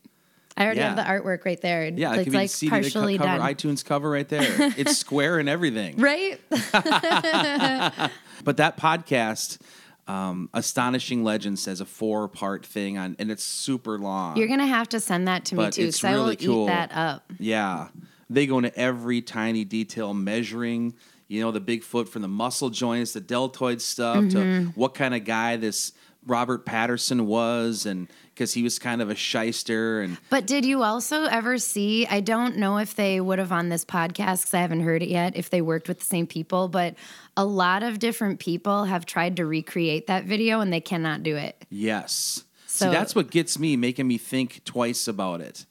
I 0.58 0.66
already 0.66 0.80
Yeah. 0.80 0.96
have 0.96 0.98
the 0.98 1.04
artwork 1.04 1.46
right 1.46 1.62
there. 1.62 1.86
yeah, 1.88 2.14
it 2.14 2.18
it's 2.18 2.24
could 2.26 2.34
like 2.34 2.50
CD, 2.50 2.70
the 2.70 2.76
co- 2.76 2.82
partially 2.82 3.18
cover, 3.20 3.38
done. 3.38 3.54
iTunes 3.54 3.86
cover 3.86 4.10
right 4.10 4.28
there. 4.28 4.44
it's 4.78 4.98
square 4.98 5.38
and 5.40 5.48
everything. 5.48 5.98
Right? 5.98 6.40
But 8.44 8.58
that 8.58 8.78
podcast, 8.78 9.60
um, 10.08 10.50
Astonishing 10.54 11.24
Legends, 11.24 11.62
says 11.62 11.82
a 11.82 11.86
four 11.86 12.28
part 12.28 12.66
thing 12.66 12.98
on, 12.98 13.16
and 13.20 13.30
it's 13.32 13.44
super 13.44 13.98
long. 14.00 14.38
You're 14.38 14.48
gonna 14.48 14.66
have 14.68 14.88
to 14.90 15.00
send 15.00 15.28
that 15.28 15.44
to 15.46 15.56
me 15.56 15.70
too, 15.70 15.88
because 15.88 16.04
I 16.04 16.16
will 16.16 16.36
cool. 16.36 16.64
eat 16.66 16.68
that 16.68 16.92
up. 16.94 17.32
Yeah. 17.40 17.90
They 18.30 18.46
go 18.46 18.58
into 18.58 18.76
every 18.78 19.22
tiny 19.22 19.64
detail, 19.64 20.14
measuring, 20.14 20.94
you 21.28 21.42
know, 21.42 21.52
the 21.52 21.62
Bigfoot 21.62 22.08
from 22.08 22.22
the 22.22 22.28
muscle 22.28 22.70
joints, 22.70 23.14
the 23.14 23.22
deltoid 23.22 23.82
stuff, 23.82 24.18
Mm-hmm. 24.18 24.30
to 24.66 24.72
what 24.76 24.94
kind 24.94 25.14
of 25.14 25.26
guy 25.26 25.56
this 25.58 25.94
Robert 26.26 26.66
Patterson 26.66 27.26
was, 27.26 27.86
and 27.86 28.08
because 28.34 28.54
he 28.54 28.62
was 28.62 28.78
kind 28.80 29.02
of 29.02 29.10
a 29.10 29.16
shyster. 29.16 30.02
And 30.02 30.18
But 30.30 30.46
did 30.46 30.66
you 30.66 30.84
also 30.84 31.24
ever 31.24 31.58
see? 31.58 32.06
I 32.06 32.20
don't 32.20 32.58
know 32.58 32.78
if 32.78 32.96
they 32.96 33.20
would 33.22 33.40
have 33.40 33.52
on 33.52 33.70
this 33.70 33.86
podcast 33.86 34.40
because 34.42 34.54
I 34.54 34.60
haven't 34.60 34.82
heard 34.82 35.02
it 35.02 35.10
yet. 35.10 35.36
If 35.38 35.50
they 35.50 35.62
worked 35.62 35.88
with 35.88 36.00
the 36.00 36.06
same 36.06 36.28
people, 36.28 36.68
but 36.68 36.96
a 37.38 37.46
lot 37.46 37.82
of 37.84 38.00
different 38.00 38.40
people 38.40 38.86
have 38.86 39.06
tried 39.06 39.38
to 39.38 39.46
recreate 39.46 40.08
that 40.08 40.26
video 40.26 40.60
and 40.60 40.72
they 40.74 40.82
cannot 40.82 41.24
do 41.24 41.36
it. 41.36 41.66
yes. 41.70 42.44
So- 42.70 42.88
See, 42.88 42.92
that's 42.92 43.16
what 43.16 43.32
gets 43.32 43.58
me, 43.58 43.76
making 43.78 44.08
me 44.08 44.18
think 44.20 44.62
twice 44.66 45.08
about 45.08 45.40
it. 45.42 45.66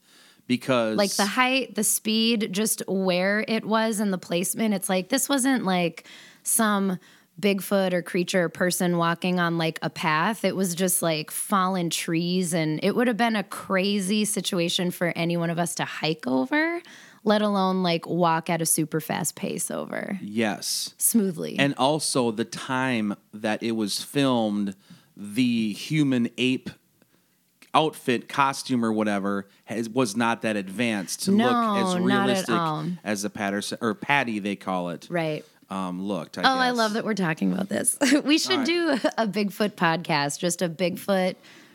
Because, 0.46 0.96
like 0.96 1.14
the 1.16 1.26
height, 1.26 1.74
the 1.74 1.84
speed, 1.84 2.50
just 2.52 2.82
where 2.86 3.44
it 3.48 3.64
was 3.64 3.98
and 3.98 4.12
the 4.12 4.18
placement. 4.18 4.74
It's 4.74 4.88
like 4.88 5.08
this 5.08 5.28
wasn't 5.28 5.64
like 5.64 6.06
some 6.42 6.98
Bigfoot 7.40 7.92
or 7.92 8.00
creature 8.00 8.44
or 8.44 8.48
person 8.48 8.96
walking 8.96 9.38
on 9.38 9.58
like 9.58 9.78
a 9.82 9.90
path. 9.90 10.44
It 10.44 10.56
was 10.56 10.74
just 10.74 11.02
like 11.02 11.30
fallen 11.30 11.90
trees, 11.90 12.54
and 12.54 12.80
it 12.82 12.94
would 12.96 13.08
have 13.08 13.16
been 13.16 13.36
a 13.36 13.42
crazy 13.42 14.24
situation 14.24 14.90
for 14.90 15.12
any 15.16 15.36
one 15.36 15.50
of 15.50 15.58
us 15.58 15.74
to 15.74 15.84
hike 15.84 16.26
over, 16.26 16.80
let 17.24 17.42
alone 17.42 17.82
like 17.82 18.06
walk 18.06 18.48
at 18.48 18.62
a 18.62 18.66
super 18.66 19.00
fast 19.00 19.34
pace 19.34 19.70
over 19.70 20.18
yes. 20.22 20.94
smoothly. 20.96 21.56
And 21.58 21.74
also 21.76 22.30
the 22.30 22.44
time 22.44 23.16
that 23.34 23.62
it 23.62 23.72
was 23.72 24.02
filmed, 24.02 24.74
the 25.14 25.72
human 25.72 26.30
ape 26.38 26.70
outfit, 27.76 28.26
costume, 28.28 28.84
or 28.84 28.92
whatever 28.92 29.46
has, 29.66 29.88
was 29.88 30.16
not 30.16 30.42
that 30.42 30.56
advanced 30.56 31.24
to 31.24 31.30
look 31.32 31.52
as 31.52 31.98
realistic 31.98 32.58
as 33.04 33.22
the 33.22 33.30
Patterson 33.30 33.76
or 33.82 33.94
Patty 33.94 34.38
they 34.38 34.56
call 34.56 34.88
it. 34.90 35.06
right. 35.10 35.44
Um, 35.68 36.00
looked. 36.06 36.38
I 36.38 36.42
Oh, 36.42 36.58
I 36.58 36.70
love 36.70 36.92
that 36.92 37.04
we're 37.04 37.14
talking 37.14 37.52
about 37.52 37.68
this. 37.68 37.98
we 38.24 38.38
should 38.38 38.58
right. 38.58 38.66
do 38.66 38.90
a 39.18 39.26
Bigfoot 39.26 39.72
podcast, 39.72 40.38
just 40.38 40.62
a 40.62 40.68
Bigfoot 40.68 41.34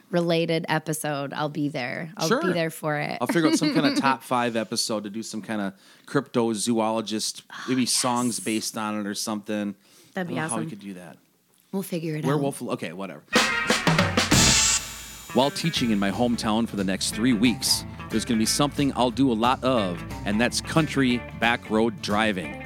related 0.09 0.65
episode. 0.69 1.33
I'll 1.33 1.49
be 1.49 1.67
there. 1.67 2.09
I'll 2.15 2.29
Sure. 2.29 2.41
be 2.41 2.53
there 2.53 2.69
for 2.69 2.97
it. 2.99 3.17
I'll 3.19 3.27
figure 3.27 3.49
out 3.49 3.57
some 3.57 3.73
kind 3.73 3.85
of 3.85 3.97
top 3.99 4.23
five 4.23 4.55
episode 4.55 5.03
to 5.03 5.09
do 5.09 5.21
some 5.21 5.41
kind 5.41 5.59
of 5.59 5.73
cryptozoologist, 6.07 7.41
maybe 7.67 7.85
songs 7.85 8.39
based 8.39 8.77
on 8.77 8.97
it 8.97 9.05
or 9.05 9.13
something. 9.13 9.75
That'd 10.13 10.29
be 10.29 10.35
know 10.35 10.47
How 10.47 10.59
we 10.59 10.67
could 10.67 10.79
do 10.79 10.93
that. 10.93 11.17
We'll 11.73 11.83
figure 11.83 12.15
it 12.15 12.23
out. 12.23 12.27
Werewolf. 12.27 12.61
Okay, 12.61 12.93
whatever. 12.93 13.23
While 15.33 15.49
teaching 15.49 15.91
in 15.91 15.99
my 15.99 16.11
hometown 16.11 16.67
for 16.67 16.75
the 16.75 16.83
next 16.83 17.15
three 17.15 17.31
weeks, 17.31 17.85
there's 18.09 18.25
going 18.25 18.37
to 18.37 18.41
be 18.41 18.45
something 18.45 18.91
I'll 18.97 19.11
do 19.11 19.31
a 19.31 19.33
lot 19.33 19.63
of, 19.63 20.03
and 20.25 20.41
that's 20.41 20.59
country 20.59 21.23
back 21.39 21.69
road 21.69 22.01
driving. 22.01 22.61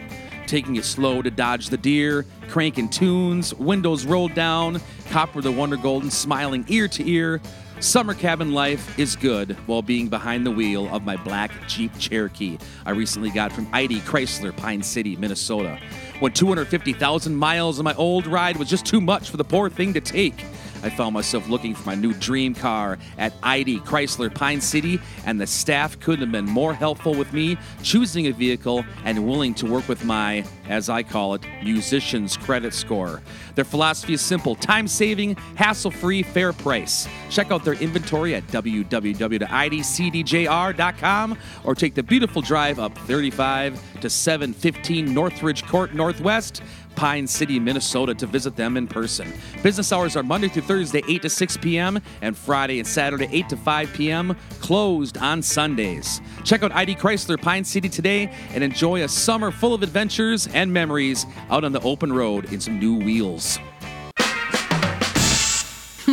Taking 0.47 0.75
it 0.75 0.83
slow 0.83 1.21
to 1.21 1.29
dodge 1.29 1.69
the 1.69 1.77
deer, 1.77 2.25
cranking 2.49 2.89
tunes, 2.89 3.53
windows 3.53 4.07
rolled 4.07 4.33
down, 4.33 4.81
copper 5.11 5.41
the 5.41 5.51
wonder 5.51 5.77
golden, 5.77 6.09
smiling 6.09 6.65
ear 6.67 6.87
to 6.87 7.07
ear. 7.07 7.39
Summer 7.81 8.15
cabin 8.15 8.51
life 8.51 8.97
is 8.97 9.15
good 9.15 9.51
while 9.67 9.83
being 9.83 10.07
behind 10.07 10.43
the 10.43 10.49
wheel 10.49 10.87
of 10.87 11.03
my 11.03 11.17
black 11.17 11.51
Jeep 11.67 11.91
Cherokee 11.99 12.57
I 12.83 12.91
recently 12.91 13.29
got 13.29 13.51
from 13.51 13.67
ID 13.73 13.99
Chrysler, 13.99 14.57
Pine 14.57 14.81
City, 14.81 15.15
Minnesota. 15.17 15.79
When 16.19 16.31
250,000 16.31 17.35
miles 17.35 17.77
of 17.77 17.83
my 17.83 17.93
old 17.93 18.25
ride 18.25 18.57
was 18.57 18.69
just 18.69 18.87
too 18.87 19.01
much 19.01 19.29
for 19.29 19.37
the 19.37 19.43
poor 19.43 19.69
thing 19.69 19.93
to 19.93 20.01
take. 20.01 20.45
I 20.85 20.89
found 20.91 21.15
myself 21.15 21.49
looking 21.49 21.73
for 21.73 21.87
my 21.87 21.95
new 21.95 22.13
dream 22.13 22.53
car 22.53 22.99
at 23.17 23.33
ID 23.41 23.79
Chrysler 23.79 24.31
Pine 24.33 24.61
City, 24.61 25.01
and 25.25 25.41
the 25.41 25.47
staff 25.47 25.99
couldn't 25.99 26.21
have 26.21 26.31
been 26.31 26.45
more 26.45 26.75
helpful 26.75 27.15
with 27.15 27.33
me 27.33 27.57
choosing 27.81 28.27
a 28.27 28.31
vehicle 28.31 28.85
and 29.03 29.27
willing 29.27 29.55
to 29.55 29.65
work 29.65 29.89
with 29.89 30.05
my, 30.05 30.45
as 30.69 30.87
I 30.87 31.01
call 31.01 31.33
it, 31.33 31.41
musician's 31.63 32.37
credit 32.37 32.71
score. 32.71 33.23
Their 33.55 33.65
philosophy 33.65 34.13
is 34.13 34.21
simple 34.21 34.53
time 34.53 34.87
saving, 34.87 35.37
hassle 35.55 35.89
free, 35.89 36.21
fair 36.21 36.53
price. 36.53 37.07
Check 37.31 37.51
out 37.51 37.65
their 37.65 37.73
inventory 37.73 38.35
at 38.35 38.45
www.idcdjr.com 38.47 41.37
or 41.63 41.73
take 41.73 41.95
the 41.95 42.03
beautiful 42.03 42.43
drive 42.43 42.77
up 42.77 42.95
35 42.99 44.01
to 44.01 44.09
715 44.09 45.11
Northridge 45.11 45.65
Court 45.65 45.95
Northwest. 45.95 46.61
Pine 46.95 47.27
City, 47.27 47.59
Minnesota 47.59 48.13
to 48.15 48.25
visit 48.25 48.55
them 48.55 48.77
in 48.77 48.87
person. 48.87 49.31
Business 49.61 49.91
hours 49.91 50.15
are 50.15 50.23
Monday 50.23 50.47
through 50.47 50.63
Thursday, 50.63 51.01
8 51.07 51.21
to 51.23 51.29
6 51.29 51.57
p.m., 51.57 52.01
and 52.21 52.35
Friday 52.35 52.79
and 52.79 52.87
Saturday, 52.87 53.27
8 53.31 53.49
to 53.49 53.57
5 53.57 53.93
p.m., 53.93 54.35
closed 54.59 55.17
on 55.17 55.41
Sundays. 55.41 56.21
Check 56.43 56.63
out 56.63 56.71
ID 56.71 56.95
Chrysler 56.95 57.41
Pine 57.41 57.63
City 57.63 57.89
today 57.89 58.33
and 58.53 58.63
enjoy 58.63 59.03
a 59.03 59.07
summer 59.07 59.51
full 59.51 59.73
of 59.73 59.83
adventures 59.83 60.47
and 60.47 60.71
memories 60.71 61.25
out 61.49 61.63
on 61.63 61.71
the 61.71 61.81
open 61.81 62.11
road 62.11 62.51
in 62.51 62.59
some 62.59 62.79
new 62.79 62.95
wheels. 62.95 63.59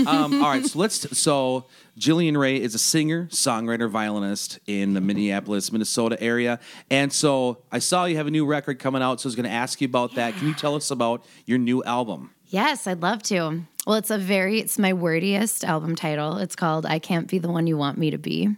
Um, 0.06 0.42
all 0.42 0.50
right, 0.50 0.64
so 0.64 0.78
let's. 0.78 1.18
So 1.18 1.66
Jillian 1.98 2.36
Ray 2.36 2.60
is 2.60 2.74
a 2.74 2.78
singer, 2.78 3.26
songwriter, 3.30 3.88
violinist 3.90 4.58
in 4.66 4.94
the 4.94 5.00
Minneapolis, 5.00 5.72
Minnesota 5.72 6.20
area, 6.22 6.58
and 6.90 7.12
so 7.12 7.58
I 7.70 7.78
saw 7.78 8.04
you 8.04 8.16
have 8.16 8.26
a 8.26 8.30
new 8.30 8.46
record 8.46 8.78
coming 8.78 9.02
out. 9.02 9.20
So 9.20 9.26
I 9.26 9.28
was 9.28 9.36
going 9.36 9.48
to 9.48 9.54
ask 9.54 9.80
you 9.80 9.86
about 9.86 10.14
that. 10.14 10.34
Can 10.34 10.48
you 10.48 10.54
tell 10.54 10.74
us 10.74 10.90
about 10.90 11.24
your 11.46 11.58
new 11.58 11.82
album? 11.84 12.30
Yes, 12.46 12.86
I'd 12.86 13.00
love 13.02 13.22
to. 13.24 13.62
Well, 13.86 13.96
it's 13.96 14.10
a 14.10 14.18
very, 14.18 14.60
it's 14.60 14.78
my 14.78 14.92
wordiest 14.92 15.64
album 15.64 15.96
title. 15.96 16.36
It's 16.36 16.54
called 16.54 16.86
I 16.86 16.98
Can't 16.98 17.28
Be 17.28 17.38
the 17.38 17.48
One 17.48 17.66
You 17.66 17.76
Want 17.76 17.98
Me 17.98 18.10
to 18.10 18.18
Be. 18.18 18.56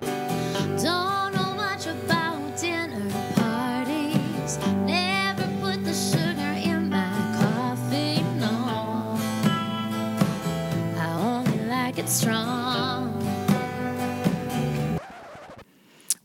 Don't 0.00 1.05
strong. 12.08 12.86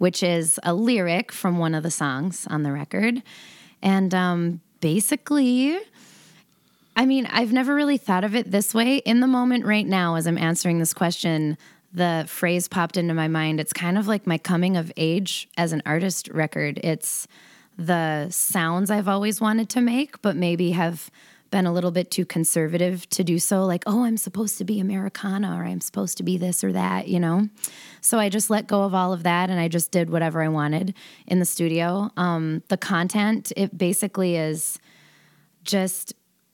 which 0.02 0.24
is 0.24 0.60
a 0.64 0.74
lyric 0.74 1.32
from 1.32 1.60
one 1.60 1.76
of 1.76 1.84
the 1.84 1.92
songs 1.92 2.48
on 2.50 2.64
the 2.64 2.72
record. 2.72 3.22
And 3.84 4.16
um, 4.16 4.60
basically, 4.80 5.78
I 6.96 7.06
mean, 7.06 7.28
I've 7.28 7.54
never 7.54 7.76
really 7.76 8.00
thought 8.00 8.24
of 8.24 8.36
it 8.36 8.50
this 8.50 8.74
way. 8.74 8.98
In 8.98 9.20
the 9.20 9.28
moment 9.28 9.64
right 9.64 9.86
now, 9.86 10.16
as 10.16 10.26
I'm 10.26 10.40
answering 10.40 10.80
this 10.80 10.92
question, 10.92 11.56
the 11.94 12.26
phrase 12.28 12.68
popped 12.68 12.98
into 12.98 13.14
my 13.14 13.28
mind. 13.28 13.60
It's 13.60 13.74
kind 13.74 13.96
of 13.96 14.08
like 14.08 14.26
my 14.26 14.40
coming 14.40 14.76
of 14.76 14.92
age 14.98 15.48
as 15.56 15.72
an 15.72 15.84
artist 15.86 16.30
record. 16.30 16.80
It's 16.84 17.28
the 17.78 18.28
sounds 18.32 18.90
I've 18.90 19.08
always 19.08 19.40
wanted 19.40 19.70
to 19.70 19.82
make, 19.82 20.20
but 20.24 20.36
maybe 20.36 20.72
have 20.72 21.12
been 21.52 21.66
a 21.66 21.74
little 21.74 21.92
bit 21.92 22.10
too 22.10 22.26
conservative 22.26 23.08
to 23.10 23.24
do 23.24 23.38
so. 23.38 23.66
Like, 23.66 23.84
oh, 23.86 24.06
I'm 24.06 24.18
supposed 24.18 24.58
to 24.58 24.64
be 24.64 24.80
Americana 24.80 25.56
or 25.58 25.66
I'm 25.66 25.82
supposed 25.82 26.18
to 26.18 26.24
be 26.24 26.38
this 26.38 26.64
or 26.64 26.72
that, 26.72 27.08
you 27.08 27.20
know? 27.20 27.50
So 28.00 28.18
I 28.18 28.30
just 28.30 28.50
let 28.50 28.68
go 28.68 28.84
of 28.84 28.96
all 28.96 29.14
of 29.14 29.24
that 29.24 29.50
and 29.50 29.60
I 29.60 29.68
just 29.68 29.92
did 29.92 30.10
whatever 30.10 30.42
I 30.42 30.48
wanted 30.48 30.96
in 31.28 31.40
the 31.40 31.46
studio. 31.46 32.10
Um, 32.18 32.64
the 32.70 32.78
content, 32.78 33.52
it 33.56 33.78
basically 33.78 34.38
is 34.38 34.80
just 35.64 36.14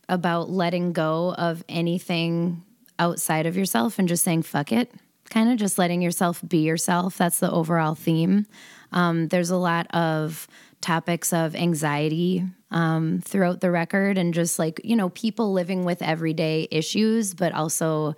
about 0.10 0.50
letting 0.50 0.94
go 0.94 1.34
of 1.36 1.64
anything 1.70 2.64
outside 3.00 3.46
of 3.46 3.56
yourself 3.56 4.00
and 4.00 4.08
just 4.08 4.24
saying, 4.24 4.42
fuck 4.42 4.72
it. 4.72 4.92
Kind 5.30 5.52
of 5.52 5.58
just 5.58 5.78
letting 5.78 6.02
yourself 6.02 6.42
be 6.48 6.60
yourself. 6.60 7.18
That's 7.18 7.40
the 7.40 7.52
overall 7.52 7.96
theme. 7.96 8.48
Um, 8.92 9.28
there's 9.28 9.50
a 9.50 9.58
lot 9.58 9.88
of 9.94 10.48
topics 10.82 11.34
of 11.34 11.56
anxiety 11.56 12.46
um, 12.72 13.22
throughout 13.24 13.62
the 13.62 13.72
record 13.72 14.18
and 14.18 14.34
just 14.34 14.60
like, 14.60 14.82
you 14.84 14.96
know, 14.96 15.10
people 15.10 15.54
living 15.54 15.86
with 15.86 16.02
everyday 16.02 16.68
issues, 16.72 17.34
but 17.34 17.54
also 17.54 18.16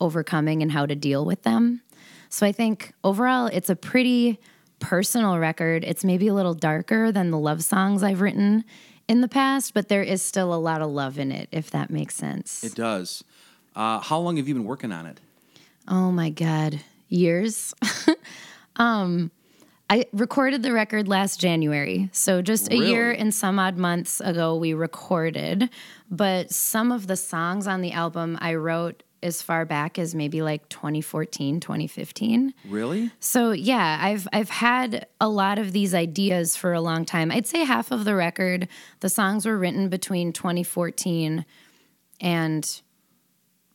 overcoming 0.00 0.62
and 0.62 0.72
how 0.72 0.86
to 0.86 0.94
deal 0.94 1.24
with 1.24 1.42
them. 1.42 1.80
So 2.28 2.46
I 2.46 2.52
think 2.52 2.92
overall, 3.04 3.46
it's 3.46 3.70
a 3.70 3.76
pretty 3.76 4.40
personal 4.80 5.38
record. 5.38 5.84
It's 5.84 6.04
maybe 6.04 6.28
a 6.28 6.34
little 6.34 6.54
darker 6.54 7.12
than 7.12 7.30
the 7.30 7.38
love 7.38 7.62
songs 7.62 8.02
I've 8.02 8.20
written 8.20 8.64
in 9.06 9.20
the 9.20 9.28
past, 9.28 9.74
but 9.74 9.88
there 9.88 10.02
is 10.02 10.22
still 10.22 10.52
a 10.52 10.56
lot 10.56 10.82
of 10.82 10.90
love 10.90 11.18
in 11.18 11.30
it, 11.30 11.48
if 11.52 11.70
that 11.70 11.90
makes 11.90 12.14
sense. 12.14 12.64
It 12.64 12.74
does. 12.74 13.22
Uh, 13.76 14.00
how 14.00 14.18
long 14.18 14.36
have 14.36 14.48
you 14.48 14.54
been 14.54 14.64
working 14.64 14.92
on 14.92 15.06
it? 15.06 15.20
Oh 15.86 16.10
my 16.10 16.30
God, 16.30 16.80
years. 17.08 17.74
um, 18.76 19.30
I 19.94 20.06
recorded 20.12 20.64
the 20.64 20.72
record 20.72 21.06
last 21.06 21.38
January. 21.38 22.10
So 22.10 22.42
just 22.42 22.68
a 22.72 22.76
year 22.76 23.12
and 23.12 23.32
some 23.32 23.60
odd 23.60 23.76
months 23.78 24.20
ago, 24.20 24.56
we 24.56 24.74
recorded. 24.74 25.70
But 26.10 26.50
some 26.50 26.90
of 26.90 27.06
the 27.06 27.14
songs 27.14 27.68
on 27.68 27.80
the 27.80 27.92
album 27.92 28.36
I 28.40 28.56
wrote 28.56 29.04
as 29.22 29.40
far 29.40 29.64
back 29.64 29.96
as 29.96 30.12
maybe 30.12 30.42
like 30.42 30.68
2014, 30.68 31.60
2015. 31.60 32.54
Really? 32.68 33.12
So 33.20 33.52
yeah, 33.52 34.00
I've 34.02 34.26
I've 34.32 34.50
had 34.50 35.06
a 35.20 35.28
lot 35.28 35.60
of 35.60 35.70
these 35.70 35.94
ideas 35.94 36.56
for 36.56 36.72
a 36.72 36.80
long 36.80 37.04
time. 37.04 37.30
I'd 37.30 37.46
say 37.46 37.64
half 37.64 37.92
of 37.92 38.04
the 38.04 38.16
record, 38.16 38.66
the 38.98 39.08
songs 39.08 39.46
were 39.46 39.56
written 39.56 39.88
between 39.90 40.32
2014 40.32 41.46
and 42.20 42.82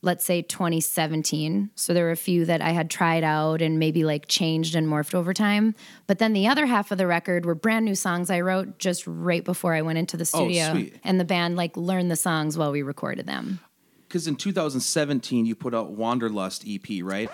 let's 0.01 0.23
say 0.23 0.41
2017. 0.41 1.71
So 1.75 1.93
there 1.93 2.05
were 2.05 2.11
a 2.11 2.17
few 2.17 2.45
that 2.45 2.61
I 2.61 2.69
had 2.69 2.89
tried 2.89 3.23
out 3.23 3.61
and 3.61 3.79
maybe 3.79 4.03
like 4.03 4.27
changed 4.27 4.75
and 4.75 4.87
morphed 4.87 5.13
over 5.13 5.33
time. 5.33 5.75
But 6.07 6.19
then 6.19 6.33
the 6.33 6.47
other 6.47 6.65
half 6.65 6.91
of 6.91 6.97
the 6.97 7.07
record 7.07 7.45
were 7.45 7.55
brand 7.55 7.85
new 7.85 7.95
songs 7.95 8.29
I 8.29 8.41
wrote 8.41 8.79
just 8.79 9.05
right 9.05 9.43
before 9.43 9.73
I 9.73 9.81
went 9.81 9.99
into 9.99 10.17
the 10.17 10.29
oh, 10.33 10.39
studio. 10.39 10.67
Oh, 10.69 10.73
sweet. 10.73 10.95
And 11.03 11.19
the 11.19 11.25
band 11.25 11.55
like 11.55 11.75
learned 11.75 12.09
the 12.09 12.15
songs 12.15 12.57
while 12.57 12.71
we 12.71 12.81
recorded 12.81 13.27
them. 13.27 13.59
Because 14.07 14.27
in 14.27 14.35
2017 14.35 15.45
you 15.45 15.55
put 15.55 15.75
out 15.75 15.91
Wanderlust 15.91 16.63
EP, 16.67 17.03
right? 17.03 17.29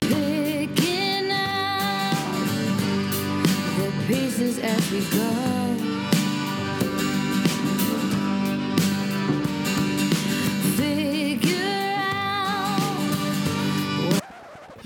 Picking 0.00 1.30
out 1.30 2.14
the 3.76 3.92
pieces 4.06 4.58
as 4.60 4.90
we 4.90 5.00
go. 5.16 5.65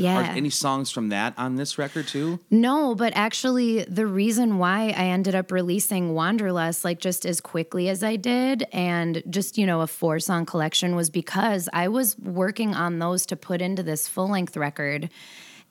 Yeah. 0.01 0.21
Are 0.21 0.37
any 0.37 0.51
songs 0.51 0.91
from 0.91 1.11
that 1.11 1.35
on 1.37 1.57
this 1.57 1.79
record 1.79 2.09
too? 2.09 2.41
No, 2.51 2.95
but 2.95 3.13
actually, 3.15 3.85
the 3.85 4.07
reason 4.07 4.59
why 4.59 4.95
I 4.97 5.07
ended 5.07 5.35
up 5.35 5.53
releasing 5.53 6.15
Wanderlust 6.15 6.85
like 6.85 7.01
just 7.01 7.25
as 7.27 7.41
quickly 7.41 7.89
as 7.89 8.03
I 8.03 8.17
did 8.17 8.67
and 8.73 9.23
just, 9.29 9.59
you 9.59 9.67
know, 9.67 9.81
a 9.81 9.87
four 9.87 10.19
song 10.19 10.47
collection 10.47 10.97
was 10.97 11.11
because 11.11 11.69
I 11.73 11.89
was 11.89 12.19
working 12.19 12.75
on 12.75 12.99
those 12.99 13.27
to 13.27 13.37
put 13.37 13.61
into 13.61 13.83
this 13.83 14.09
full 14.09 14.29
length 14.29 14.57
record. 14.57 15.11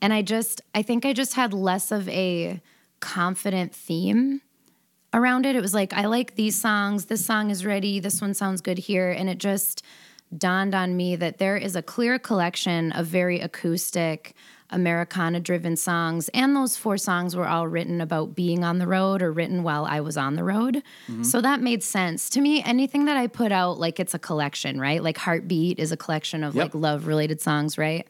And 0.02 0.12
I 0.12 0.22
just, 0.22 0.62
I 0.74 0.82
think 0.82 1.04
I 1.04 1.12
just 1.12 1.34
had 1.34 1.52
less 1.52 1.92
of 1.92 2.08
a 2.08 2.60
confident 3.00 3.74
theme 3.74 4.40
around 5.12 5.46
it. 5.46 5.56
It 5.56 5.60
was 5.60 5.74
like, 5.74 5.92
I 5.92 6.06
like 6.06 6.36
these 6.36 6.60
songs. 6.60 7.06
This 7.06 7.24
song 7.24 7.50
is 7.50 7.66
ready. 7.66 8.00
This 8.00 8.20
one 8.20 8.34
sounds 8.34 8.60
good 8.60 8.78
here. 8.78 9.10
And 9.10 9.28
it 9.28 9.38
just 9.38 9.84
dawned 10.36 10.74
on 10.74 10.96
me 10.96 11.16
that 11.16 11.38
there 11.38 11.56
is 11.56 11.76
a 11.76 11.82
clear 11.82 12.18
collection 12.18 12.92
of 12.92 13.06
very 13.06 13.40
acoustic, 13.40 14.34
Americana 14.70 15.40
driven 15.40 15.76
songs. 15.76 16.28
And 16.30 16.54
those 16.54 16.76
four 16.76 16.96
songs 16.96 17.34
were 17.34 17.48
all 17.48 17.66
written 17.66 18.00
about 18.00 18.34
being 18.34 18.62
on 18.62 18.78
the 18.78 18.86
road 18.86 19.22
or 19.22 19.32
written 19.32 19.62
while 19.62 19.84
I 19.84 20.00
was 20.00 20.16
on 20.16 20.36
the 20.36 20.44
road. 20.44 20.82
Mm-hmm. 21.08 21.24
So 21.24 21.40
that 21.40 21.60
made 21.60 21.82
sense. 21.82 22.30
To 22.30 22.40
me, 22.40 22.62
anything 22.62 23.06
that 23.06 23.16
I 23.16 23.26
put 23.26 23.50
out, 23.50 23.78
like 23.80 23.98
it's 23.98 24.14
a 24.14 24.18
collection, 24.18 24.80
right? 24.80 25.02
Like 25.02 25.18
Heartbeat 25.18 25.78
is 25.78 25.90
a 25.90 25.96
collection 25.96 26.44
of 26.44 26.54
Yep. 26.54 26.62
like 26.62 26.74
love 26.74 27.06
related 27.06 27.40
songs, 27.40 27.76
right? 27.76 28.06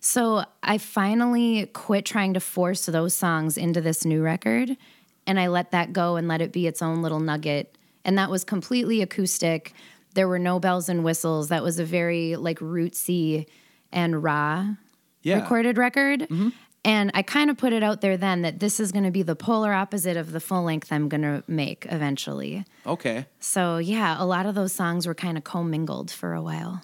So 0.00 0.44
I 0.62 0.78
finally 0.78 1.66
quit 1.66 2.04
trying 2.06 2.34
to 2.34 2.40
force 2.40 2.86
those 2.86 3.14
songs 3.14 3.58
into 3.58 3.80
this 3.80 4.04
new 4.04 4.22
record 4.22 4.76
and 5.26 5.38
I 5.38 5.48
let 5.48 5.72
that 5.72 5.92
go 5.92 6.16
and 6.16 6.26
let 6.26 6.40
it 6.40 6.52
be 6.52 6.66
its 6.66 6.80
own 6.80 7.02
little 7.02 7.20
nugget. 7.20 7.76
And 8.04 8.16
that 8.16 8.30
was 8.30 8.44
completely 8.44 9.02
acoustic. 9.02 9.74
There 10.18 10.26
were 10.26 10.40
no 10.40 10.58
bells 10.58 10.88
and 10.88 11.04
whistles. 11.04 11.46
That 11.48 11.62
was 11.62 11.78
a 11.78 11.84
very 11.84 12.34
like 12.34 12.58
rootsy 12.58 13.46
and 13.92 14.20
raw 14.20 14.66
Yeah. 15.22 15.36
recorded 15.40 15.78
record. 15.78 16.22
Mm-hmm. 16.22 16.48
And 16.84 17.12
I 17.14 17.22
kind 17.22 17.50
of 17.50 17.56
put 17.56 17.72
it 17.72 17.84
out 17.84 18.00
there 18.00 18.16
then 18.16 18.42
that 18.42 18.58
this 18.58 18.80
is 18.80 18.90
going 18.90 19.04
to 19.04 19.12
be 19.12 19.22
the 19.22 19.36
polar 19.36 19.72
opposite 19.72 20.16
of 20.16 20.32
the 20.32 20.40
full 20.40 20.64
length 20.64 20.90
I'm 20.90 21.08
going 21.08 21.22
to 21.22 21.44
make 21.46 21.86
eventually. 21.88 22.64
Okay. 22.84 23.26
So, 23.38 23.78
yeah, 23.78 24.16
a 24.18 24.26
lot 24.26 24.44
of 24.44 24.56
those 24.56 24.72
songs 24.72 25.06
were 25.06 25.14
kind 25.14 25.38
of 25.38 25.44
commingled 25.44 26.10
for 26.10 26.34
a 26.34 26.42
while. 26.42 26.82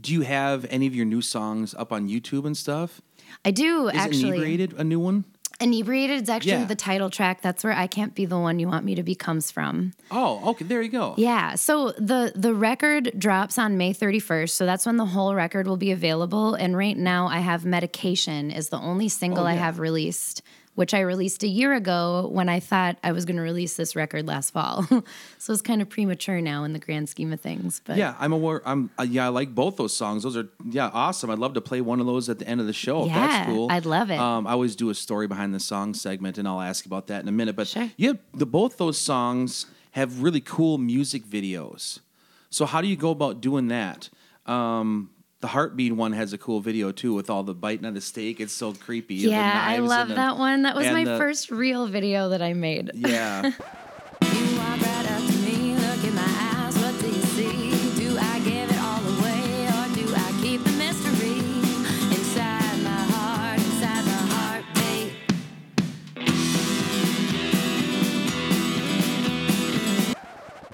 Do 0.00 0.12
you 0.12 0.22
have 0.22 0.66
any 0.68 0.88
of 0.88 0.94
your 0.96 1.06
new 1.06 1.22
songs 1.22 1.76
up 1.78 1.92
on 1.92 2.08
YouTube 2.08 2.44
and 2.46 2.56
stuff? 2.56 3.00
I 3.44 3.52
do 3.52 3.90
actually. 3.90 3.98
Is 4.00 4.06
actually. 4.06 4.28
Inebriated 4.38 4.72
a 4.72 4.82
new 4.82 4.98
one? 4.98 5.24
Inebriated 5.60 6.22
is 6.22 6.28
actually 6.28 6.52
Yeah. 6.52 6.64
the 6.64 6.74
title 6.74 7.10
track. 7.10 7.40
That's 7.42 7.62
where 7.64 7.72
I 7.72 7.86
can't 7.86 8.14
be 8.14 8.24
the 8.24 8.38
one 8.38 8.58
you 8.58 8.66
want 8.68 8.84
me 8.84 8.94
to 8.94 9.02
be 9.02 9.14
comes 9.14 9.50
from. 9.50 9.92
Oh, 10.10 10.50
okay. 10.50 10.64
There 10.64 10.82
you 10.82 10.88
go. 10.90 11.14
Yeah. 11.16 11.54
So 11.54 11.92
the 11.92 12.32
the 12.34 12.54
record 12.54 13.12
drops 13.18 13.58
on 13.58 13.76
May 13.76 13.92
31st. 13.94 14.50
So 14.50 14.66
that's 14.66 14.86
when 14.86 14.96
the 14.96 15.06
whole 15.06 15.34
record 15.34 15.66
will 15.66 15.76
be 15.76 15.92
available. 15.92 16.54
And 16.54 16.76
right 16.76 16.96
now 16.96 17.26
I 17.28 17.38
have 17.38 17.64
Medication 17.64 18.50
is 18.50 18.68
the 18.70 18.78
only 18.78 19.08
single 19.08 19.44
Oh, 19.44 19.46
I 19.48 19.54
have 19.54 19.78
released, 19.78 20.42
which 20.74 20.94
I 20.94 21.00
released 21.00 21.42
a 21.42 21.48
year 21.48 21.74
ago 21.74 22.28
when 22.32 22.48
I 22.48 22.58
thought 22.60 22.96
I 23.04 23.12
was 23.12 23.24
going 23.24 23.36
to 23.36 23.42
release 23.42 23.76
this 23.76 23.94
record 23.94 24.26
last 24.26 24.50
fall. 24.52 24.84
so 25.38 25.52
it's 25.52 25.60
kind 25.62 25.82
of 25.82 25.88
premature 25.90 26.40
now 26.40 26.64
in 26.64 26.72
the 26.72 26.78
grand 26.78 27.08
scheme 27.08 27.32
of 27.32 27.40
things. 27.40 27.80
But 27.84 27.96
Yeah, 27.98 28.14
I'm 28.18 28.32
aware. 28.32 28.62
I'm 28.64 28.90
uh, 28.98 29.02
yeah, 29.02 29.26
I 29.26 29.28
like 29.28 29.54
both 29.54 29.76
those 29.76 29.94
songs. 29.94 30.22
Those 30.22 30.36
are 30.36 30.48
yeah, 30.64 30.90
awesome. 30.92 31.30
I'd 31.30 31.38
love 31.38 31.54
to 31.54 31.60
play 31.60 31.80
one 31.80 32.00
of 32.00 32.06
those 32.06 32.28
at 32.28 32.38
the 32.38 32.48
end 32.48 32.60
of 32.60 32.66
the 32.66 32.72
show. 32.72 33.04
Yeah, 33.06 33.26
that's 33.26 33.46
cool. 33.46 33.70
I'd 33.70 33.84
love 33.86 34.10
it. 34.10 34.18
Um, 34.18 34.46
I 34.46 34.52
always 34.52 34.74
do 34.76 34.88
a 34.90 34.94
story 34.94 35.26
behind 35.26 35.54
the 35.54 35.60
song 35.60 35.92
segment, 35.94 36.38
and 36.38 36.48
I'll 36.48 36.60
ask 36.60 36.86
about 36.86 37.06
that 37.08 37.22
in 37.22 37.28
a 37.28 37.32
minute. 37.32 37.54
But 37.56 37.68
Sure. 37.68 37.90
yeah, 37.96 38.12
the 38.32 38.46
both 38.46 38.78
those 38.78 38.98
songs 38.98 39.66
have 39.92 40.22
really 40.22 40.40
cool 40.40 40.78
music 40.78 41.24
videos. 41.26 42.00
So 42.48 42.64
how 42.66 42.80
do 42.80 42.88
you 42.88 42.96
go 42.96 43.10
about 43.10 43.40
doing 43.40 43.68
that? 43.68 44.08
Um, 44.46 45.10
the 45.42 45.48
heartbeat 45.48 45.92
one 45.94 46.12
has 46.12 46.32
a 46.32 46.38
cool 46.38 46.60
video 46.60 46.92
too, 46.92 47.12
with 47.12 47.28
all 47.28 47.42
the 47.42 47.52
biting 47.52 47.84
on 47.84 47.92
the 47.94 48.00
steak. 48.00 48.40
It's 48.40 48.52
so 48.52 48.72
creepy. 48.72 49.16
yeah, 49.16 49.64
I 49.68 49.78
love 49.78 50.08
the- 50.08 50.14
that 50.14 50.38
one. 50.38 50.62
That 50.62 50.74
was 50.74 50.86
my 50.86 51.04
the- 51.04 51.18
first 51.18 51.50
real 51.50 51.86
video 51.86 52.30
that 52.30 52.40
I 52.40 52.54
made. 52.54 52.92
Yeah. 52.94 53.50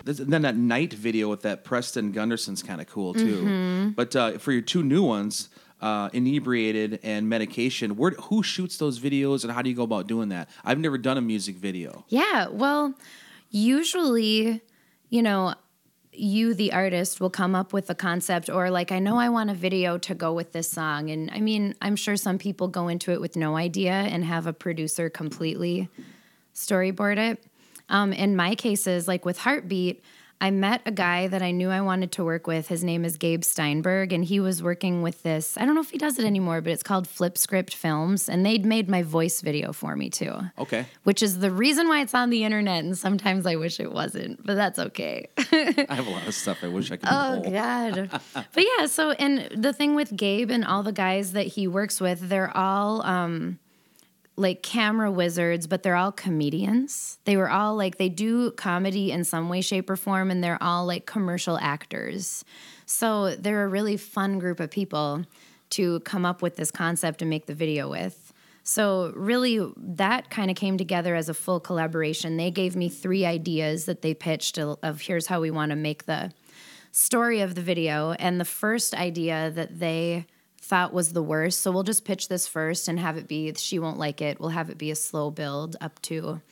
This- 0.09 0.17
then 0.17 0.41
that 0.41 0.57
night 0.57 0.95
video 0.95 1.29
with 1.29 1.43
that 1.43 1.65
Preston 1.65 2.15
Gunderson's 2.15 2.63
kind 2.63 2.81
of 2.81 2.87
cool 2.87 3.13
too. 3.13 3.43
Mm-hmm. 3.43 3.89
But 3.91 4.17
uh, 4.17 4.39
for 4.39 4.53
your 4.53 4.63
two 4.63 4.83
new 4.83 5.03
ones, 5.03 5.51
uh, 5.83 6.09
inebriated 6.15 6.99
and 7.03 7.29
medication, 7.29 7.95
where 7.95 8.13
who 8.13 8.43
shoots 8.43 8.79
those 8.79 8.99
videos 8.99 9.45
and 9.45 9.53
how 9.53 9.61
do 9.61 9.69
you 9.69 9.77
go 9.77 9.83
about 9.83 10.07
doing 10.07 10.31
that? 10.31 10.49
I've 10.65 10.79
never 10.79 10.97
done 10.97 11.19
a 11.19 11.21
music 11.21 11.57
video. 11.57 12.07
Yeah, 12.09 12.49
well, 12.49 12.95
usually, 13.51 14.63
you 15.11 15.23
know, 15.23 15.55
you, 16.11 16.55
the 16.55 16.73
artist, 16.73 17.21
will 17.21 17.29
come 17.29 17.55
up 17.55 17.75
with 17.75 17.91
a 17.91 17.95
concept 17.95 18.49
or, 18.49 18.71
like, 18.71 18.91
I 18.91 19.01
know 19.01 19.19
I 19.19 19.29
want 19.29 19.51
a 19.51 19.55
video 19.55 19.99
to 19.99 20.15
go 20.15 20.33
with 20.33 20.53
this 20.53 20.71
song. 20.71 21.11
And 21.11 21.31
I 21.31 21.41
mean, 21.41 21.75
I'm 21.83 21.97
sure 21.97 22.17
some 22.17 22.39
people 22.39 22.67
go 22.69 22.89
into 22.89 23.13
it 23.13 23.21
with 23.21 23.37
no 23.37 23.57
idea 23.57 23.93
and 23.93 24.25
have 24.25 24.47
a 24.47 24.55
producer 24.55 25.11
completely 25.11 25.91
storyboard 26.55 27.19
it. 27.19 27.45
Um, 27.89 28.13
in 28.13 28.37
my 28.37 28.55
cases, 28.55 29.09
like 29.09 29.25
with 29.25 29.39
Heartbeat, 29.39 30.03
I 30.41 30.51
met 30.53 30.83
a 30.87 30.93
guy 30.93 31.27
that 31.27 31.43
I 31.43 31.51
knew 31.51 31.69
I 31.69 31.81
wanted 31.81 32.13
to 32.13 32.25
work 32.25 32.47
with. 32.47 32.69
His 32.69 32.85
name 32.85 33.05
is 33.05 33.17
Gabe 33.17 33.43
Steinberg, 33.43 34.13
and 34.13 34.25
he 34.25 34.39
was 34.39 34.63
working 34.63 35.03
with 35.03 35.25
this. 35.25 35.59
I 35.59 35.65
don't 35.67 35.75
know 35.75 35.81
if 35.81 35.91
he 35.91 35.99
does 35.99 36.17
it 36.17 36.25
anymore, 36.25 36.61
but 36.61 36.73
it's 36.73 36.85
called 36.85 37.09
Flip 37.09 37.37
Script 37.37 37.75
Films, 37.75 38.29
and 38.29 38.47
they'd 38.47 38.65
made 38.65 38.89
my 38.89 39.03
voice 39.03 39.41
video 39.41 39.73
for 39.73 39.97
me 39.97 40.11
too 40.11 40.39
Okay. 40.57 40.87
which 41.03 41.25
is 41.25 41.41
the 41.41 41.51
reason 41.51 41.89
why 41.89 42.03
it's 42.03 42.15
on 42.15 42.31
the 42.31 42.45
internet. 42.45 42.85
And 42.85 42.97
sometimes 42.97 43.47
I 43.47 43.57
wish 43.57 43.81
it 43.81 43.91
wasn't, 43.91 44.45
but 44.47 44.55
that's 44.55 44.79
okay. 44.79 45.27
I 45.39 45.87
have 45.91 46.07
a 46.07 46.11
lot 46.11 46.29
of 46.29 46.35
stuff 46.35 46.59
I 46.63 46.69
wish 46.69 46.93
I 46.93 46.99
could 46.99 47.09
oh. 47.11 47.41
God. 47.51 48.09
but 48.55 48.65
yeah, 48.79 48.87
so, 48.87 49.11
and 49.13 49.49
the 49.61 49.73
thing 49.73 49.97
with 49.97 50.17
Gabe 50.17 50.53
and 50.53 50.65
all 50.65 50.85
the 50.85 50.93
guys 50.93 51.33
that 51.33 51.49
he 51.49 51.67
works 51.67 52.01
with, 52.01 52.29
they're 52.29 52.57
all 52.57 53.05
um, 53.05 53.59
like 54.39 54.63
camera 54.63 55.11
wizards, 55.11 55.67
but 55.67 55.83
they're 55.83 55.97
all 55.97 56.13
comedians. 56.13 57.19
They 57.25 57.37
were 57.37 57.51
all 57.51 57.75
like, 57.75 57.99
they 57.99 58.09
do 58.09 58.53
comedy 58.53 59.11
in 59.11 59.25
some 59.25 59.49
way, 59.49 59.61
shape, 59.61 59.91
or 59.91 59.97
form, 59.97 60.31
and 60.31 60.43
they're 60.43 60.63
all 60.63 60.87
like 60.87 61.07
commercial 61.07 61.59
actors. 61.59 62.45
So 62.87 63.35
they're 63.35 63.65
a 63.65 63.69
really 63.69 63.97
fun 63.97 64.39
group 64.39 64.61
of 64.61 64.71
people 64.71 65.25
to 65.71 66.01
come 66.01 66.25
up 66.25 66.41
with 66.41 66.57
this 66.57 66.71
concept 66.71 67.21
and 67.21 67.29
make 67.29 67.47
the 67.47 67.55
video 67.55 67.91
with. 67.91 68.33
So 68.63 69.13
really 69.17 69.61
that 69.77 70.31
kind 70.31 70.51
of 70.51 70.57
came 70.57 70.79
together 70.79 71.15
as 71.15 71.29
a 71.29 71.35
full 71.35 71.59
collaboration. 71.59 72.37
They 72.37 72.51
gave 72.51 72.77
me 72.77 72.89
three 72.89 73.27
ideas 73.27 73.87
that 73.87 74.03
they 74.03 74.15
pitched 74.15 74.59
of 74.59 75.01
here's 75.01 75.27
how 75.27 75.41
we 75.41 75.51
want 75.51 75.71
to 75.71 75.77
make 75.77 76.05
the 76.05 76.33
story 76.93 77.41
of 77.41 77.55
the 77.55 77.63
video. 77.63 78.13
And 78.13 78.41
the 78.41 78.45
first 78.45 78.95
idea 78.95 79.51
that 79.51 79.79
they 79.79 80.27
thought 80.69 80.93
was 80.93 81.13
the 81.13 81.23
worst, 81.23 81.63
so 81.63 81.73
we'll 81.73 81.83
just 81.83 82.05
pitch 82.05 82.29
this 82.29 82.47
first 82.47 82.89
and 82.89 83.01
have 83.01 83.17
it 83.17 83.27
be 83.27 83.53
she 83.55 83.79
won't 83.79 83.99
like 83.99 84.21
it. 84.21 84.39
We'll 84.39 84.51
have 84.51 84.69
it 84.69 84.77
be 84.77 84.91
a 84.91 84.97
slow 84.97 85.31
build 85.31 85.77
up 85.81 86.01
to 86.03 86.43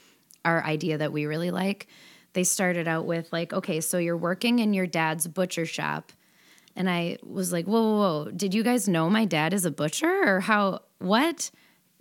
our 0.42 0.64
idea 0.64 0.96
that 0.98 1.12
we 1.12 1.26
really 1.26 1.50
like. 1.50 1.87
They 2.33 2.42
started 2.44 2.88
out 2.88 3.05
with 3.05 3.31
like, 3.31 3.52
okay, 3.52 3.81
so 3.81 3.98
you're 3.98 4.16
working 4.16 4.59
in 4.59 4.72
your 4.72 4.87
dad's 4.87 5.26
butcher 5.26 5.66
shop. 5.66 6.12
And 6.74 6.88
I 6.88 7.18
was 7.22 7.52
like, 7.52 7.66
whoa, 7.66 7.83
whoa, 7.83 7.98
whoa. 8.24 8.31
Did 8.31 8.55
you 8.55 8.62
guys 8.62 8.88
know 8.88 9.11
my 9.11 9.26
dad 9.26 9.52
is 9.52 9.64
a 9.64 9.70
butcher 9.70 10.22
or 10.26 10.40
how, 10.40 10.81
what? 10.98 11.50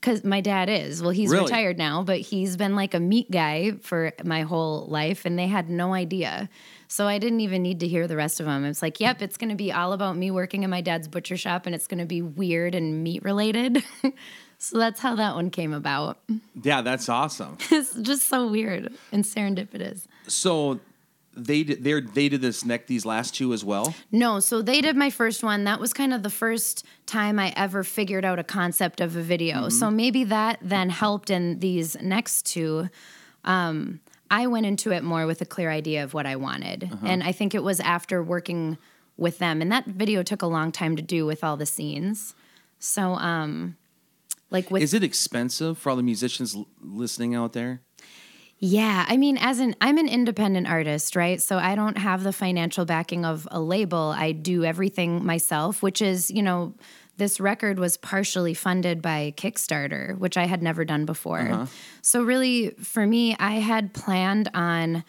Because 0.05 0.23
my 0.23 0.39
dad 0.39 0.69
is. 0.69 1.01
Well, 1.01 1.09
he's 1.09 1.31
Really? 1.31 1.45
retired 1.45 1.79
now, 1.79 2.03
but 2.03 2.19
he's 2.19 2.57
been 2.57 2.75
like 2.75 2.93
a 2.93 2.99
meat 2.99 3.31
guy 3.31 3.71
for 3.81 4.11
my 4.23 4.43
whole 4.43 4.85
life, 4.85 5.25
and 5.25 5.37
they 5.39 5.47
had 5.47 5.67
no 5.67 5.95
idea. 5.95 6.47
So 6.87 7.07
I 7.07 7.17
didn't 7.17 7.39
even 7.39 7.63
need 7.63 7.79
to 7.79 7.87
hear 7.87 8.05
the 8.07 8.15
rest 8.15 8.39
of 8.39 8.45
them. 8.45 8.65
It's 8.65 8.83
like, 8.83 8.99
yep, 8.99 9.23
it's 9.23 9.35
going 9.35 9.49
to 9.49 9.55
be 9.55 9.71
all 9.71 9.93
about 9.93 10.15
me 10.15 10.29
working 10.29 10.61
in 10.61 10.69
my 10.69 10.81
dad's 10.81 11.07
butcher 11.07 11.37
shop, 11.37 11.65
and 11.65 11.73
it's 11.73 11.87
going 11.87 11.97
to 11.97 12.05
be 12.05 12.21
weird 12.21 12.75
and 12.75 13.03
meat 13.03 13.23
related. 13.23 13.83
so 14.59 14.77
that's 14.77 14.99
how 14.99 15.15
that 15.15 15.33
one 15.33 15.49
came 15.49 15.73
about. 15.73 16.19
Yeah, 16.61 16.81
that's 16.81 17.09
awesome. 17.09 17.57
It's 17.71 17.95
just 17.95 18.29
so 18.29 18.45
weird 18.47 18.93
and 19.11 19.23
serendipitous. 19.23 20.05
So 20.27 20.79
they 21.36 21.63
did 21.63 21.84
they 21.84 22.00
they 22.00 22.30
did 22.30 22.41
this 22.41 22.65
neck 22.65 22.88
these 22.88 23.06
last 23.06 23.36
two 23.36 23.54
as 23.54 23.63
well. 23.63 23.93
No, 24.12 24.39
so 24.39 24.62
they 24.62 24.82
did 24.82 24.95
my 24.95 25.10
first 25.10 25.43
one. 25.43 25.63
That 25.65 25.80
was 25.80 25.93
kind 25.93 26.13
of 26.13 26.24
the 26.24 26.30
first 26.30 26.86
time 27.06 27.39
I 27.39 27.54
ever 27.56 27.84
figured 27.84 28.26
out 28.26 28.39
a 28.39 28.43
concept 28.43 29.02
of 29.02 29.15
a 29.15 29.21
video. 29.21 29.69
So 29.69 29.91
maybe 29.91 30.24
that 30.26 30.60
then 30.62 30.89
helped 30.89 31.30
in 31.30 31.60
these 31.60 31.95
next 32.02 32.45
two. 32.45 32.89
Um, 33.43 34.00
I 34.32 34.48
went 34.48 34.65
into 34.65 34.91
it 34.91 35.04
more 35.04 35.28
with 35.28 35.41
a 35.41 35.45
clear 35.45 35.69
idea 35.69 36.04
of 36.04 36.13
what 36.13 36.26
I 36.26 36.36
wanted. 36.36 36.89
And 37.04 37.21
I 37.21 37.32
think 37.32 37.54
it 37.54 37.63
was 37.63 37.80
after 37.80 38.24
working 38.24 38.78
with 39.17 39.38
them. 39.38 39.62
And 39.62 39.71
that 39.71 39.86
video 39.86 40.24
took 40.24 40.41
a 40.41 40.48
long 40.48 40.71
time 40.71 40.95
to 40.95 41.02
do 41.02 41.26
with 41.26 41.43
all 41.43 41.58
the 41.58 41.65
scenes. 41.65 42.34
So, 42.80 43.13
um, 43.13 43.78
like 44.52 44.69
with 44.69 44.82
Is 44.82 44.93
it 44.93 45.04
expensive 45.04 45.78
for 45.78 45.89
all 45.89 45.95
the 45.95 46.04
musicians 46.04 46.56
listening 46.82 47.36
out 47.36 47.54
there? 47.54 47.82
Yeah, 48.59 49.05
I 49.07 49.17
mean, 49.17 49.37
as 49.37 49.59
an 49.59 49.75
I'm 49.81 49.97
an 49.97 50.07
independent 50.07 50.67
artist, 50.67 51.15
right? 51.15 51.41
So 51.41 51.57
I 51.57 51.75
don't 51.75 51.97
have 51.97 52.23
the 52.23 52.31
financial 52.31 52.85
backing 52.85 53.25
of 53.25 53.47
a 53.51 53.59
label. 53.59 54.13
I 54.15 54.31
do 54.31 54.63
everything 54.63 55.25
myself, 55.25 55.83
which 55.83 56.01
is, 56.01 56.31
you 56.31 56.41
know, 56.41 56.73
this 57.17 57.39
record 57.39 57.79
was 57.79 57.97
partially 57.97 58.53
funded 58.53 59.01
by 59.01 59.33
Kickstarter, 59.37 60.17
which 60.17 60.37
I 60.37 60.45
had 60.45 60.61
never 60.61 60.83
done 60.83 61.05
before. 61.05 61.41
Uh-huh. 61.41 61.65
So 62.01 62.23
really, 62.23 62.71
for 62.71 63.05
me, 63.05 63.35
I 63.39 63.55
had 63.55 63.93
planned 63.93 64.49
on 64.53 65.03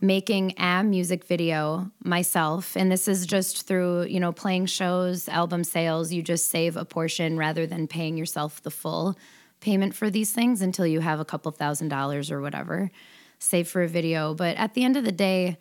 making 0.00 0.54
a 0.58 0.82
music 0.82 1.24
video 1.24 1.90
myself 2.02 2.76
and 2.76 2.90
this 2.90 3.06
is 3.06 3.24
just 3.24 3.68
through 3.68 4.02
you 4.06 4.18
know 4.18 4.32
playing 4.32 4.66
shows 4.66 5.28
album 5.28 5.62
sales 5.62 6.12
you 6.12 6.20
just 6.20 6.50
save 6.50 6.76
a 6.76 6.84
portion 6.84 7.38
rather 7.38 7.68
than 7.68 7.86
paying 7.86 8.16
yourself 8.16 8.60
the 8.64 8.70
full 8.70 9.16
payment 9.62 9.94
for 9.94 10.10
these 10.10 10.32
things 10.32 10.60
until 10.60 10.86
you 10.86 11.00
have 11.00 11.20
a 11.20 11.24
couple 11.24 11.50
thousand 11.50 11.88
dollars 11.88 12.30
or 12.30 12.40
whatever 12.40 12.90
save 13.38 13.66
for 13.66 13.82
a 13.82 13.88
video 13.88 14.34
but 14.34 14.56
at 14.56 14.74
the 14.74 14.84
end 14.84 14.96
of 14.96 15.04
the 15.04 15.12
day 15.12 15.56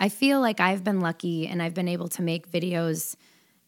i 0.00 0.08
feel 0.08 0.40
like 0.40 0.58
i've 0.58 0.82
been 0.82 1.00
lucky 1.00 1.46
and 1.46 1.62
i've 1.62 1.74
been 1.74 1.88
able 1.88 2.08
to 2.08 2.22
make 2.22 2.50
videos 2.50 3.14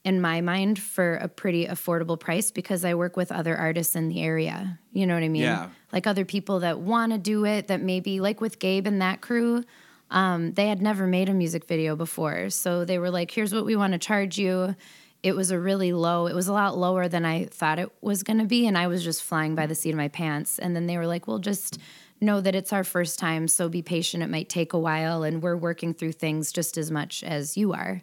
in 0.05 0.21
my 0.21 0.43
mind 0.43 0.79
for 0.79 1.15
a 1.15 1.29
pretty 1.29 1.67
affordable 1.67 2.21
price 2.21 2.51
because 2.51 2.85
I 2.85 2.95
work 2.95 3.17
with 3.17 3.33
other 3.33 3.57
artists 3.57 3.97
in 3.97 4.09
the 4.09 4.23
area. 4.23 4.79
You 4.93 5.07
know 5.07 5.15
what 5.15 5.23
I 5.23 5.29
mean? 5.29 5.43
Yeah. 5.43 5.71
Like 5.93 6.07
other 6.07 6.27
people 6.27 6.61
that 6.61 6.79
want 6.79 7.13
to 7.13 7.19
do 7.19 7.47
it, 7.47 7.69
that 7.69 7.81
maybe, 7.81 8.21
like 8.21 8.41
with 8.41 8.59
Gabe 8.59 8.87
and 8.87 9.01
that 9.01 9.23
crew, 9.23 9.65
um, 10.11 10.53
they 10.53 10.69
had 10.69 10.83
never 10.83 11.07
made 11.07 11.31
a 11.31 11.35
music 11.35 11.65
video 11.65 11.97
before. 11.97 12.51
So 12.51 12.85
they 12.85 12.99
were 12.99 13.11
like, 13.11 13.31
here's 13.31 13.55
what 13.55 13.65
we 13.65 13.77
want 13.77 13.95
to 13.95 13.99
charge 13.99 14.37
you. 14.37 14.77
It 15.25 15.35
was 15.35 15.51
a 15.51 15.59
really 15.59 15.93
low, 15.93 16.27
it 16.27 16.35
was 16.35 16.49
a 16.49 16.53
lot 16.53 16.77
lower 16.77 17.09
than 17.09 17.25
I 17.25 17.47
thought 17.47 17.79
it 17.79 17.91
was 18.03 18.23
going 18.23 18.39
to 18.39 18.45
be. 18.45 18.67
And 18.67 18.77
I 18.77 18.87
was 18.89 19.03
just 19.03 19.23
flying 19.23 19.55
by 19.55 19.67
the 19.67 19.75
seat 19.75 19.91
of 19.91 19.97
my 19.97 20.09
pants. 20.09 20.59
And 20.59 20.77
then 20.77 20.87
they 20.87 20.99
were 20.99 21.07
like, 21.07 21.27
well, 21.27 21.39
just 21.39 21.79
know 22.21 22.41
that 22.43 22.55
it's 22.55 22.73
our 22.73 22.85
first 22.85 23.19
time. 23.19 23.49
So 23.49 23.69
be 23.69 23.81
patient. 23.83 24.23
It 24.23 24.29
might 24.31 24.49
take 24.51 24.73
a 24.75 24.79
while. 24.79 25.23
And 25.23 25.43
we're 25.43 25.57
working 25.57 25.95
through 25.95 26.13
things 26.13 26.53
just 26.53 26.77
as 26.77 26.91
much 26.91 27.25
as 27.25 27.57
you 27.57 27.73
are. 27.73 28.03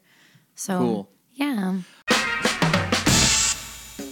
So, 0.56 0.78
Cool. 0.80 1.10
yeah. 1.34 1.78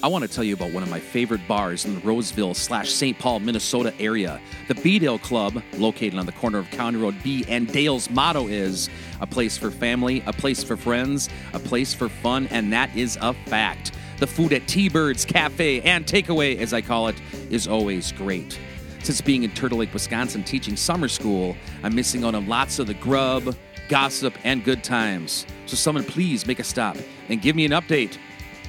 I 0.01 0.07
want 0.07 0.23
to 0.23 0.33
tell 0.33 0.45
you 0.45 0.53
about 0.53 0.71
one 0.71 0.81
of 0.81 0.89
my 0.89 1.01
favorite 1.01 1.45
bars 1.45 1.83
in 1.83 1.93
the 1.93 1.99
Roseville 1.99 2.53
slash 2.53 2.89
St. 2.89 3.19
Paul, 3.19 3.41
Minnesota 3.41 3.93
area. 3.99 4.39
The 4.69 4.75
B-Dale 4.75 5.19
Club, 5.19 5.61
located 5.73 6.17
on 6.17 6.25
the 6.25 6.31
corner 6.31 6.57
of 6.57 6.71
County 6.71 6.97
Road 6.97 7.21
B 7.21 7.43
and 7.49 7.67
Dale's 7.67 8.09
motto 8.09 8.47
is 8.47 8.89
a 9.19 9.27
place 9.27 9.57
for 9.57 9.69
family, 9.69 10.23
a 10.25 10.31
place 10.31 10.63
for 10.63 10.77
friends, 10.77 11.27
a 11.51 11.59
place 11.59 11.93
for 11.93 12.07
fun, 12.07 12.47
and 12.47 12.71
that 12.71 12.95
is 12.95 13.17
a 13.19 13.33
fact. 13.47 13.91
The 14.19 14.27
food 14.27 14.53
at 14.53 14.69
T-Birds 14.69 15.25
Cafe 15.25 15.81
and 15.81 16.05
Takeaway, 16.05 16.59
as 16.59 16.73
I 16.73 16.79
call 16.79 17.09
it, 17.09 17.21
is 17.49 17.67
always 17.67 18.13
great. 18.13 18.57
Since 19.03 19.19
being 19.19 19.43
in 19.43 19.51
Turtle 19.51 19.79
Lake, 19.79 19.93
Wisconsin 19.93 20.45
teaching 20.45 20.77
summer 20.77 21.09
school, 21.09 21.57
I'm 21.83 21.93
missing 21.93 22.23
out 22.23 22.35
on 22.35 22.47
lots 22.47 22.79
of 22.79 22.87
the 22.87 22.93
grub, 22.93 23.53
gossip, 23.89 24.33
and 24.45 24.63
good 24.63 24.81
times. 24.81 25.45
So 25.65 25.75
someone 25.75 26.05
please 26.05 26.47
make 26.47 26.59
a 26.59 26.63
stop 26.63 26.95
and 27.27 27.41
give 27.41 27.57
me 27.57 27.65
an 27.65 27.71
update. 27.71 28.17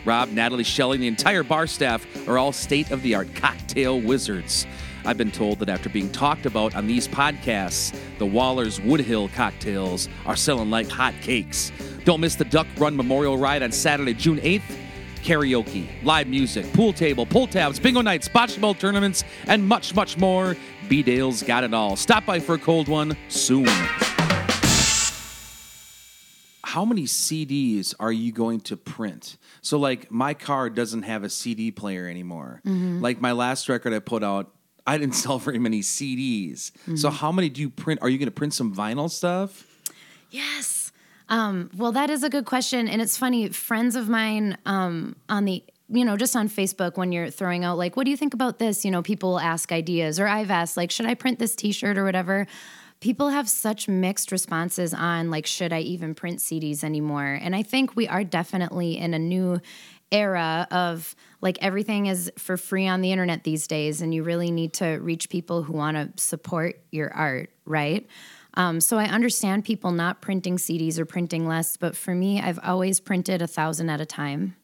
Rob, 0.05 0.31
Natalie, 0.31 0.65
Shelley, 0.65 0.97
and 0.97 1.03
the 1.03 1.09
entire 1.09 1.43
bar 1.43 1.67
staff 1.67 2.07
are 2.29 2.39
all 2.39 2.53
state 2.53 2.91
of 2.91 3.03
the 3.03 3.15
art 3.15 3.35
cocktail 3.35 4.01
wizards. 4.01 4.67
I've 5.05 5.17
been 5.17 5.31
told 5.31 5.59
that 5.61 5.69
after 5.69 5.89
being 5.89 6.11
talked 6.11 6.47
about 6.47 6.75
on 6.75 6.87
these 6.87 7.09
podcasts, 7.09 7.97
the 8.19 8.27
Waller's 8.27 8.79
Woodhill 8.81 9.33
cocktails 9.33 10.09
are 10.27 10.37
selling 10.37 10.71
like 10.71 10.89
hotcakes. 10.89 11.73
Don't 12.05 12.21
miss 12.21 12.35
the 12.35 12.45
Duck 12.45 12.67
Run 12.77 12.97
Memorial 12.97 13.39
Ride 13.39 13.63
on 13.63 13.73
Saturday, 13.73 14.15
June 14.15 14.39
8th. 14.39 14.77
Karaoke, 15.23 15.87
live 16.03 16.29
music, 16.29 16.71
pool 16.73 16.95
table, 16.95 17.27
pull 17.27 17.47
tabs, 17.47 17.79
bingo 17.79 18.01
nights, 18.01 18.27
bocce 18.27 18.59
ball 18.59 18.73
tournaments, 18.73 19.23
and 19.47 19.67
much, 19.67 19.95
much 19.95 20.17
more. 20.17 20.57
B 20.89 21.03
Dale's 21.03 21.43
got 21.43 21.63
it 21.63 21.75
all. 21.75 21.95
Stop 21.95 22.25
by 22.25 22.41
for 22.41 22.55
a 22.55 22.59
cold 22.59 22.89
one 22.89 23.17
soon. 23.29 23.69
How 26.71 26.85
many 26.85 27.03
CDs 27.03 27.95
are 27.99 28.13
you 28.13 28.31
going 28.31 28.61
to 28.61 28.77
print? 28.77 29.39
So, 29.61 29.77
like, 29.77 30.09
my 30.09 30.35
car 30.35 30.71
doesn't 30.71 31.03
have 31.03 31.25
a 31.25 31.29
CD 31.29 31.73
player 31.73 32.07
anymore. 32.07 32.61
Like, 33.01 33.21
my 33.21 33.33
last 33.33 33.69
record 33.69 33.93
I 33.93 33.99
put 33.99 34.23
out, 34.23 34.55
I 34.87 34.97
didn't 34.97 35.15
sell 35.25 35.41
very 35.41 35.59
many 35.59 35.81
CDs. 35.81 36.71
So, 36.97 37.11
how 37.11 37.33
many 37.33 37.49
do 37.49 37.61
you 37.61 37.71
print? 37.71 38.01
Are 38.03 38.09
you 38.09 38.19
going 38.19 38.29
to 38.29 38.39
print 38.41 38.55
some 38.55 38.73
vinyl 38.73 39.11
stuff? 39.11 39.67
Yes. 40.31 40.93
Um, 41.29 41.71
well, 41.77 41.91
that 41.91 42.09
is 42.09 42.23
a 42.23 42.31
good 42.31 42.45
question. 42.45 42.87
And 42.87 43.03
it's 43.03 43.17
funny, 43.17 43.49
friends 43.49 43.97
of 43.97 44.09
mine 44.09 44.57
um, 44.65 45.17
on 45.29 45.47
the, 45.47 45.65
you 45.89 46.05
know, 46.05 46.17
just 46.17 46.37
on 46.37 46.49
Facebook, 46.49 46.97
when 46.97 47.11
you're 47.11 47.31
throwing 47.31 47.65
out, 47.65 47.79
like, 47.79 47.97
what 47.97 48.05
do 48.05 48.13
you 48.13 48.17
think 48.17 48.33
about 48.33 48.61
this? 48.61 48.85
You 48.85 48.93
know, 48.93 49.03
people 49.03 49.41
ask 49.41 49.73
ideas, 49.73 50.21
or 50.21 50.29
I've 50.29 50.53
asked, 50.53 50.77
like, 50.77 50.93
should 50.93 51.07
I 51.07 51.15
print 51.15 51.41
this 51.41 51.57
t 51.57 51.73
shirt 51.73 51.99
or 51.99 52.05
whatever? 52.05 52.47
People 53.01 53.31
have 53.31 53.49
such 53.49 53.89
mixed 53.89 54.31
responses 54.31 54.93
on, 54.93 55.31
like, 55.31 55.47
should 55.47 55.73
I 55.73 55.81
even 55.81 56.15
print 56.15 56.39
CDs 56.39 56.85
anymore? 56.85 57.39
And 57.41 57.57
I 57.57 57.63
think 57.63 57.97
we 57.97 58.07
are 58.07 58.25
definitely 58.25 58.99
in 58.99 59.15
a 59.15 59.19
new 59.19 59.61
era 60.13 60.67
of 60.71 61.15
like 61.41 61.59
everything 61.61 62.07
is 62.07 62.33
for 62.37 62.57
free 62.57 62.87
on 62.87 63.01
the 63.01 63.13
internet 63.13 63.45
these 63.45 63.67
days 63.67 64.03
and 64.03 64.15
you 64.15 64.23
really 64.23 64.51
need 64.51 64.73
to 64.73 64.99
reach 65.01 65.29
people 65.29 65.63
who 65.63 65.73
want 65.73 65.97
to 65.97 66.23
support 66.23 66.81
your 66.91 67.13
art 67.13 67.51
right? 67.65 68.07
Um, 68.55 68.81
so 68.81 68.99
i 68.99 69.05
understand 69.05 69.65
people 69.65 69.93
not 69.93 70.21
printing 70.21 70.57
cds 70.57 70.99
or 70.99 71.05
printing 71.05 71.47
less 71.47 71.77
but 71.77 71.97
for 71.97 72.13
me 72.13 72.41
i've 72.41 72.59
always 72.65 72.99
printed 72.99 73.43
a 73.43 73.47
thousand 73.47 73.91
at 73.91 74.01
a 74.01 74.05
time 74.05 74.57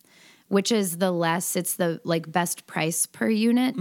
which 0.48 0.72
is 0.72 0.98
the 0.98 1.12
less 1.12 1.54
it's 1.54 1.76
the 1.76 2.00
like 2.02 2.30
best 2.30 2.66
price 2.66 3.06
per 3.06 3.28
unit 3.28 3.76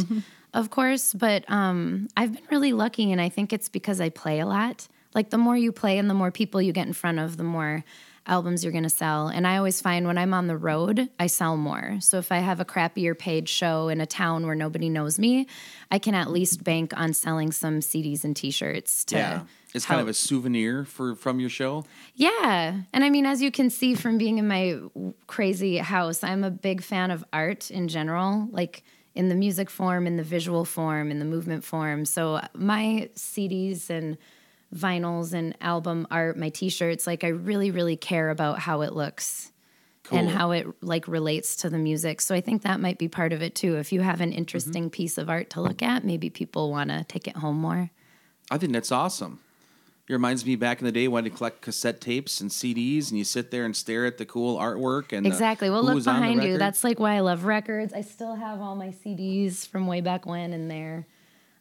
of 0.56 0.70
course 0.72 1.14
but 1.14 1.48
um, 1.52 2.08
i've 2.18 2.34
been 2.34 2.44
really 2.50 2.74
lucky 2.74 3.12
and 3.12 3.22
i 3.22 3.30
think 3.30 3.54
it's 3.54 3.70
because 3.70 4.02
i 4.02 4.10
play 4.10 4.40
a 4.40 4.46
lot. 4.46 4.88
Like 5.14 5.30
the 5.30 5.38
more 5.38 5.56
you 5.56 5.72
play 5.72 5.98
and 5.98 6.10
the 6.10 6.14
more 6.14 6.30
people 6.30 6.62
you 6.62 6.74
get 6.74 6.88
in 6.88 6.94
front 6.94 7.20
of 7.20 7.38
the 7.38 7.44
more 7.44 7.86
albums 8.28 8.64
you're 8.64 8.74
going 8.74 8.84
to 8.84 8.90
sell. 8.90 9.28
And 9.28 9.46
i 9.48 9.56
always 9.58 9.80
find 9.82 10.08
when 10.08 10.18
i'm 10.18 10.34
on 10.34 10.48
the 10.48 10.58
road 10.58 11.10
i 11.20 11.28
sell 11.28 11.56
more. 11.56 11.98
So 12.02 12.18
if 12.18 12.32
i 12.32 12.40
have 12.40 12.60
a 12.60 12.66
crappier 12.66 13.18
paid 13.18 13.48
show 13.48 13.88
in 13.88 14.02
a 14.02 14.06
town 14.06 14.46
where 14.46 14.56
nobody 14.56 14.90
knows 14.90 15.20
me 15.20 15.48
i 15.92 16.00
can 16.00 16.16
at 16.16 16.32
least 16.32 16.64
bank 16.64 16.92
on 16.98 17.14
selling 17.14 17.52
some 17.52 17.80
cds 17.80 18.24
and 18.24 18.36
t-shirts 18.36 19.06
to 19.06 19.16
yeah, 19.16 19.42
It's 19.74 19.86
kind 19.86 20.02
of 20.02 20.08
a 20.08 20.14
souvenir 20.14 20.86
for 20.86 21.16
from 21.16 21.40
your 21.40 21.50
show. 21.50 21.86
Yeah. 22.16 22.82
And 22.94 23.04
I 23.04 23.10
mean, 23.10 23.26
as 23.26 23.42
you 23.42 23.52
can 23.52 23.70
see 23.70 23.94
from 23.94 24.18
being 24.18 24.38
in 24.38 24.48
my 24.48 24.80
crazy 25.28 25.78
house, 25.78 26.24
I'm 26.24 26.44
a 26.44 26.52
big 26.52 26.82
fan 26.82 27.12
of 27.12 27.24
art 27.32 27.70
in 27.70 27.88
general, 27.90 28.48
like 28.52 28.84
in 29.16 29.30
the 29.30 29.36
music 29.36 29.70
form, 29.70 30.06
in 30.06 30.18
the 30.18 30.24
visual 30.24 30.66
form, 30.66 31.10
in 31.10 31.20
the 31.20 31.26
movement 31.26 31.64
form. 31.64 32.06
So 32.06 32.36
uh, 32.36 32.48
my 32.54 33.10
CDs 33.16 33.90
and 33.90 34.18
vinyls 34.74 35.34
and 35.34 35.56
album 35.62 36.06
art, 36.12 36.38
my 36.38 36.50
t-shirts, 36.50 37.08
like 37.08 37.24
I 37.24 37.30
really, 37.30 37.72
really 37.72 37.96
care 37.96 38.30
about 38.30 38.60
how 38.60 38.82
it 38.82 38.94
looks 38.94 39.52
and 40.12 40.30
how 40.30 40.52
it 40.52 40.68
like 40.82 41.08
relates 41.08 41.56
to 41.58 41.70
the 41.70 41.78
music. 41.78 42.22
So 42.22 42.36
I 42.36 42.42
think 42.42 42.62
that 42.62 42.80
might 42.80 42.98
be 42.98 43.08
part 43.08 43.34
of 43.34 43.42
it 43.42 43.56
too. 43.56 43.78
If 43.78 43.92
you 43.92 44.02
have 44.02 44.22
an 44.22 44.30
mm-hmm. 44.30 44.38
interesting 44.40 44.90
piece 44.90 45.18
of 45.18 45.30
art 45.30 45.50
to 45.52 45.62
look 45.62 45.82
at, 45.82 46.04
maybe 46.04 46.30
people 46.30 46.70
want 46.70 46.92
to 46.92 47.04
take 47.06 47.28
it 47.28 47.38
home 47.38 47.58
more. 47.58 47.90
I 48.52 48.58
think 48.58 48.74
that's 48.74 48.92
awesome. 48.92 49.40
It 50.08 50.14
reminds 50.14 50.46
me 50.46 50.56
back 50.56 50.80
in 50.80 50.86
the 50.86 50.92
day 50.92 51.08
when 51.08 51.26
I 51.26 51.30
collect 51.30 51.62
cassette 51.62 52.00
tapes 52.00 52.40
and 52.40 52.52
CDs, 52.52 53.10
and 53.10 53.18
you 53.18 53.24
sit 53.24 53.50
there 53.50 53.66
and 53.66 53.76
stare 53.76 54.06
at 54.06 54.20
the 54.20 54.26
cool 54.26 54.58
artwork 54.58 55.12
and 55.12 55.26
Exactly. 55.26 55.72
Well, 55.72 55.84
look 55.84 55.96
was 55.96 56.08
on 56.08 56.16
the 56.16 56.22
behind 56.22 56.44
you. 56.44 56.58
That's 56.60 56.84
like 56.84 57.00
why 57.00 57.16
I 57.16 57.22
love 57.22 57.46
records. 57.46 57.92
I 57.92 58.02
still 58.02 58.36
have 58.36 58.62
all 58.62 58.76
my 58.76 58.90
CDs 58.90 59.68
from 59.68 59.88
way 59.88 60.02
back 60.02 60.28
when 60.28 60.54
in 60.54 60.68
there. 60.68 61.08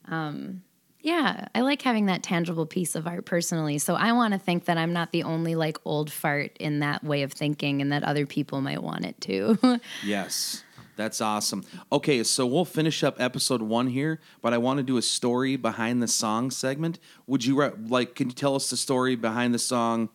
Um, 0.08 0.62
yeah, 1.00 1.48
I 1.54 1.60
like 1.60 1.80
having 1.82 2.06
that 2.06 2.22
tangible 2.22 2.66
piece 2.66 2.94
of 2.94 3.06
art 3.06 3.26
personally. 3.26 3.78
So 3.78 3.94
I 3.94 4.12
want 4.12 4.32
to 4.32 4.38
think 4.38 4.64
that 4.64 4.78
I'm 4.78 4.92
not 4.92 5.12
the 5.12 5.22
only 5.22 5.54
like 5.54 5.78
old 5.84 6.10
fart 6.10 6.56
in 6.58 6.80
that 6.80 7.04
way 7.04 7.22
of 7.22 7.32
thinking, 7.32 7.80
and 7.80 7.92
that 7.92 8.04
other 8.04 8.26
people 8.26 8.60
might 8.60 8.82
want 8.82 9.06
it 9.06 9.18
too. 9.20 9.58
yes. 10.04 10.63
That's 10.96 11.20
awesome. 11.20 11.64
Okay, 11.90 12.22
so 12.22 12.46
we'll 12.46 12.64
finish 12.64 13.02
up 13.02 13.20
episode 13.20 13.62
one 13.62 13.88
here, 13.88 14.20
but 14.42 14.52
I 14.54 14.58
want 14.58 14.78
to 14.78 14.82
do 14.82 14.96
a 14.96 15.02
story 15.02 15.56
behind 15.56 16.02
the 16.02 16.08
song 16.08 16.50
segment. 16.50 16.98
Would 17.26 17.44
you 17.44 17.60
re- 17.60 17.72
like? 17.88 18.14
Can 18.14 18.28
you 18.28 18.34
tell 18.34 18.54
us 18.54 18.70
the 18.70 18.76
story 18.76 19.16
behind 19.16 19.52
the 19.54 19.58
song 19.58 20.08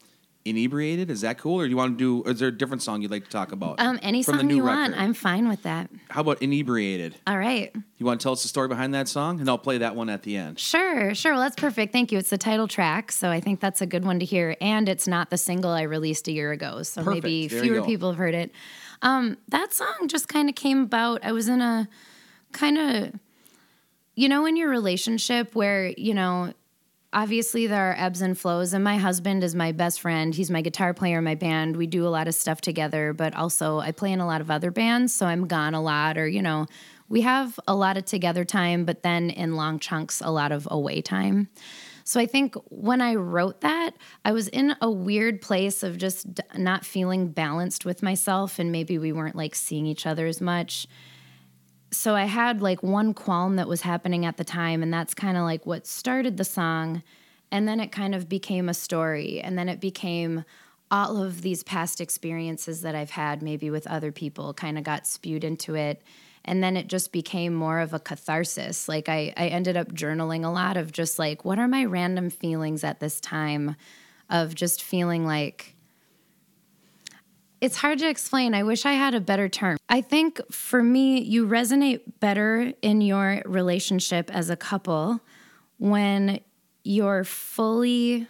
"Inebriated"? 0.45 1.11
Is 1.11 1.21
that 1.21 1.37
cool, 1.37 1.59
or 1.59 1.65
do 1.65 1.69
you 1.69 1.75
want 1.77 1.97
to 1.97 2.23
do? 2.23 2.29
Is 2.29 2.39
there 2.39 2.47
a 2.47 2.57
different 2.57 2.81
song 2.81 3.01
you'd 3.01 3.11
like 3.11 3.25
to 3.25 3.29
talk 3.29 3.51
about? 3.51 3.79
Um, 3.81 3.99
any 4.01 4.23
from 4.23 4.35
the 4.35 4.39
song 4.39 4.47
new 4.47 4.55
you 4.55 4.63
want. 4.63 4.97
I'm 4.97 5.13
fine 5.13 5.49
with 5.49 5.63
that. 5.63 5.89
How 6.09 6.21
about 6.21 6.41
"Inebriated"? 6.41 7.15
All 7.27 7.37
right. 7.37 7.75
You 7.97 8.05
want 8.05 8.21
to 8.21 8.23
tell 8.23 8.31
us 8.31 8.43
the 8.43 8.47
story 8.47 8.69
behind 8.69 8.93
that 8.93 9.09
song, 9.09 9.41
and 9.41 9.49
I'll 9.49 9.57
play 9.57 9.79
that 9.79 9.93
one 9.93 10.09
at 10.09 10.23
the 10.23 10.37
end. 10.37 10.57
Sure, 10.57 11.13
sure. 11.13 11.33
Well, 11.33 11.41
that's 11.41 11.57
perfect. 11.57 11.91
Thank 11.91 12.13
you. 12.13 12.17
It's 12.17 12.29
the 12.29 12.37
title 12.37 12.65
track, 12.69 13.11
so 13.11 13.29
I 13.29 13.41
think 13.41 13.59
that's 13.59 13.81
a 13.81 13.85
good 13.85 14.05
one 14.05 14.19
to 14.19 14.25
hear. 14.25 14.55
And 14.61 14.87
it's 14.87 15.05
not 15.05 15.29
the 15.29 15.37
single 15.37 15.71
I 15.71 15.81
released 15.81 16.29
a 16.29 16.31
year 16.31 16.53
ago, 16.53 16.83
so 16.83 17.03
Perfect. 17.03 17.25
maybe 17.25 17.47
There 17.49 17.61
fewer 17.61 17.81
people 17.81 18.09
have 18.11 18.17
heard 18.17 18.35
it. 18.35 18.53
Um, 19.01 19.37
that 19.47 19.73
song 19.73 20.07
just 20.07 20.27
kind 20.27 20.49
of 20.49 20.55
came 20.55 20.83
about. 20.83 21.23
I 21.23 21.31
was 21.31 21.47
in 21.47 21.61
a 21.61 21.87
kind 22.51 22.77
of, 22.77 23.13
you 24.15 24.27
know, 24.27 24.45
in 24.45 24.55
your 24.55 24.69
relationship 24.69 25.55
where 25.55 25.87
you 25.87 26.13
know. 26.13 26.53
Obviously, 27.11 27.65
there 27.65 27.89
are 27.89 27.95
ebbs 27.97 28.21
and 28.21 28.37
flows, 28.37 28.71
and 28.71 28.83
my 28.83 28.97
husband 28.97 29.43
is 29.43 29.55
my 29.55 29.71
best 29.71 29.99
friend. 29.99 30.35
He's 30.35 30.51
my 30.51 30.61
guitar 30.61 30.93
player 30.93 31.17
in 31.17 31.23
my 31.23 31.33
band. 31.33 31.75
We 31.75 31.87
do 31.87 32.05
a 32.05 32.07
lot 32.07 32.27
of 32.27 32.35
stuff 32.35 32.61
together, 32.61 33.13
but 33.13 33.35
also 33.35 33.79
I 33.79 33.91
play 33.91 34.11
in 34.11 34.19
a 34.19 34.27
lot 34.27 34.41
of 34.41 34.51
other 34.51 34.69
bands, 34.69 35.11
so 35.11 35.25
I'm 35.25 35.47
gone 35.47 35.73
a 35.73 35.81
lot, 35.81 36.19
or, 36.19 36.27
you 36.27 36.43
know, 36.43 36.67
we 37.07 37.21
have 37.21 37.59
a 37.67 37.73
lot 37.73 37.97
of 37.97 38.05
together 38.05 38.45
time, 38.45 38.85
but 38.85 39.01
then 39.01 39.31
in 39.31 39.55
long 39.55 39.79
chunks, 39.79 40.21
a 40.23 40.29
lot 40.29 40.51
of 40.51 40.67
away 40.69 41.01
time. 41.01 41.49
So 42.09 42.19
I 42.19 42.25
think 42.25 42.55
when 42.69 43.01
I 43.01 43.13
wrote 43.13 43.61
that, 43.61 43.91
I 44.25 44.31
was 44.31 44.47
in 44.47 44.75
a 44.81 44.89
weird 44.89 45.43
place 45.43 45.83
of 45.83 45.99
just 45.99 46.25
not 46.57 46.83
feeling 46.83 47.27
balanced 47.27 47.85
with 47.85 48.01
myself, 48.01 48.57
and 48.57 48.71
maybe 48.71 48.97
we 48.97 49.11
weren't 49.11 49.35
like 49.35 49.53
seeing 49.53 49.85
each 49.85 50.07
other 50.07 50.25
as 50.25 50.41
much. 50.41 50.87
So 51.91 52.15
I 52.15 52.23
had 52.23 52.63
like 52.63 52.81
one 52.81 53.13
qualm 53.13 53.57
that 53.57 53.67
was 53.67 53.81
happening 53.81 54.25
at 54.25 54.37
the 54.37 54.43
time, 54.43 54.81
and 54.81 54.91
that's 54.91 55.13
kind 55.13 55.37
of 55.37 55.43
like 55.43 55.67
what 55.67 55.85
started 55.85 56.37
the 56.37 56.43
song. 56.43 57.03
And 57.51 57.67
then 57.67 57.79
it 57.79 57.91
kind 57.91 58.15
of 58.15 58.27
became 58.27 58.69
a 58.69 58.73
story, 58.73 59.39
and 59.39 59.55
then 59.55 59.69
it 59.69 59.79
became 59.79 60.45
all 60.89 61.21
of 61.21 61.43
these 61.43 61.61
past 61.61 62.01
experiences 62.01 62.81
that 62.81 62.95
I've 62.95 63.11
had, 63.11 63.43
maybe 63.43 63.69
with 63.69 63.85
other 63.85 64.11
people, 64.11 64.55
kind 64.55 64.79
of 64.79 64.83
got 64.83 65.05
spewed 65.05 65.43
into 65.43 65.75
it. 65.75 66.01
And 66.49 66.63
then 66.63 66.75
it 66.75 66.87
just 66.87 67.11
became 67.11 67.53
more 67.53 67.79
of 67.79 67.93
a 67.93 67.99
catharsis. 67.99 68.89
Like 68.89 69.07
I, 69.07 69.31
I 69.37 69.49
ended 69.49 69.77
up 69.77 69.93
journaling 69.93 70.43
a 70.43 70.49
lot 70.49 70.77
of 70.77 70.91
just 70.91 71.19
like, 71.19 71.45
what 71.45 71.59
are 71.59 71.67
my 71.67 71.85
random 71.85 72.31
feelings 72.31 72.83
at 72.83 72.99
this 72.99 73.21
time 73.21 73.75
of 74.31 74.55
just 74.55 74.81
feeling 74.81 75.27
like 75.27 75.75
it's 77.61 77.75
hard 77.75 77.99
to 77.99 78.09
explain. 78.09 78.55
I 78.55 78.63
wish 78.63 78.85
I 78.85 78.93
had 78.93 79.13
a 79.13 79.19
better 79.19 79.47
term. 79.47 79.77
I 79.89 80.01
think 80.01 80.41
for 80.51 80.81
me, 80.81 81.21
you 81.21 81.45
resonate 81.45 82.01
better 82.19 82.73
in 82.81 83.01
your 83.01 83.43
relationship 83.45 84.33
as 84.33 84.49
a 84.49 84.55
couple 84.55 85.19
when 85.77 86.39
you're 86.83 87.25
fully 87.25 88.27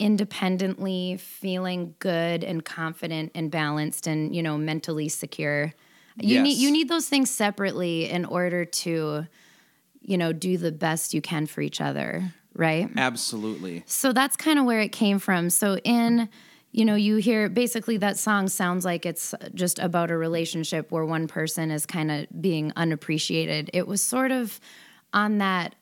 independently 0.00 1.16
feeling 1.18 1.94
good 2.00 2.42
and 2.42 2.64
confident 2.64 3.30
and 3.36 3.52
balanced 3.52 4.08
and 4.08 4.34
you 4.34 4.42
know 4.42 4.58
mentally 4.58 5.08
secure 5.08 5.72
you 6.18 6.42
need 6.42 6.58
you 6.58 6.70
need 6.70 6.88
those 6.88 7.08
things 7.08 7.30
separately 7.30 8.08
in 8.08 8.24
order 8.24 8.64
to 8.64 9.26
you 10.00 10.18
know 10.18 10.32
do 10.32 10.56
the 10.56 10.72
best 10.72 11.14
you 11.14 11.22
can 11.22 11.46
for 11.46 11.60
each 11.60 11.80
other 11.80 12.32
right 12.54 12.90
Absolutely. 12.96 13.82
so 13.86 14.12
that's 14.12 14.36
kind 14.36 14.58
of 14.58 14.64
where 14.64 14.80
it 14.80 14.92
came 14.92 15.18
from. 15.18 15.50
So 15.50 15.78
in 15.78 16.28
you 16.72 16.86
know, 16.86 16.94
you 16.94 17.16
hear 17.16 17.50
basically 17.50 17.98
that 17.98 18.16
song 18.16 18.48
sounds 18.48 18.82
like 18.82 19.04
it's 19.04 19.34
just 19.54 19.78
about 19.78 20.10
a 20.10 20.16
relationship 20.16 20.90
where 20.90 21.04
one 21.04 21.28
person 21.28 21.70
is 21.70 21.84
kind 21.84 22.10
of 22.10 22.26
being 22.40 22.72
unappreciated. 22.76 23.68
It 23.74 23.86
was 23.86 24.00
sort 24.00 24.32
of 24.32 24.58
on 25.12 25.38
that 25.38 25.74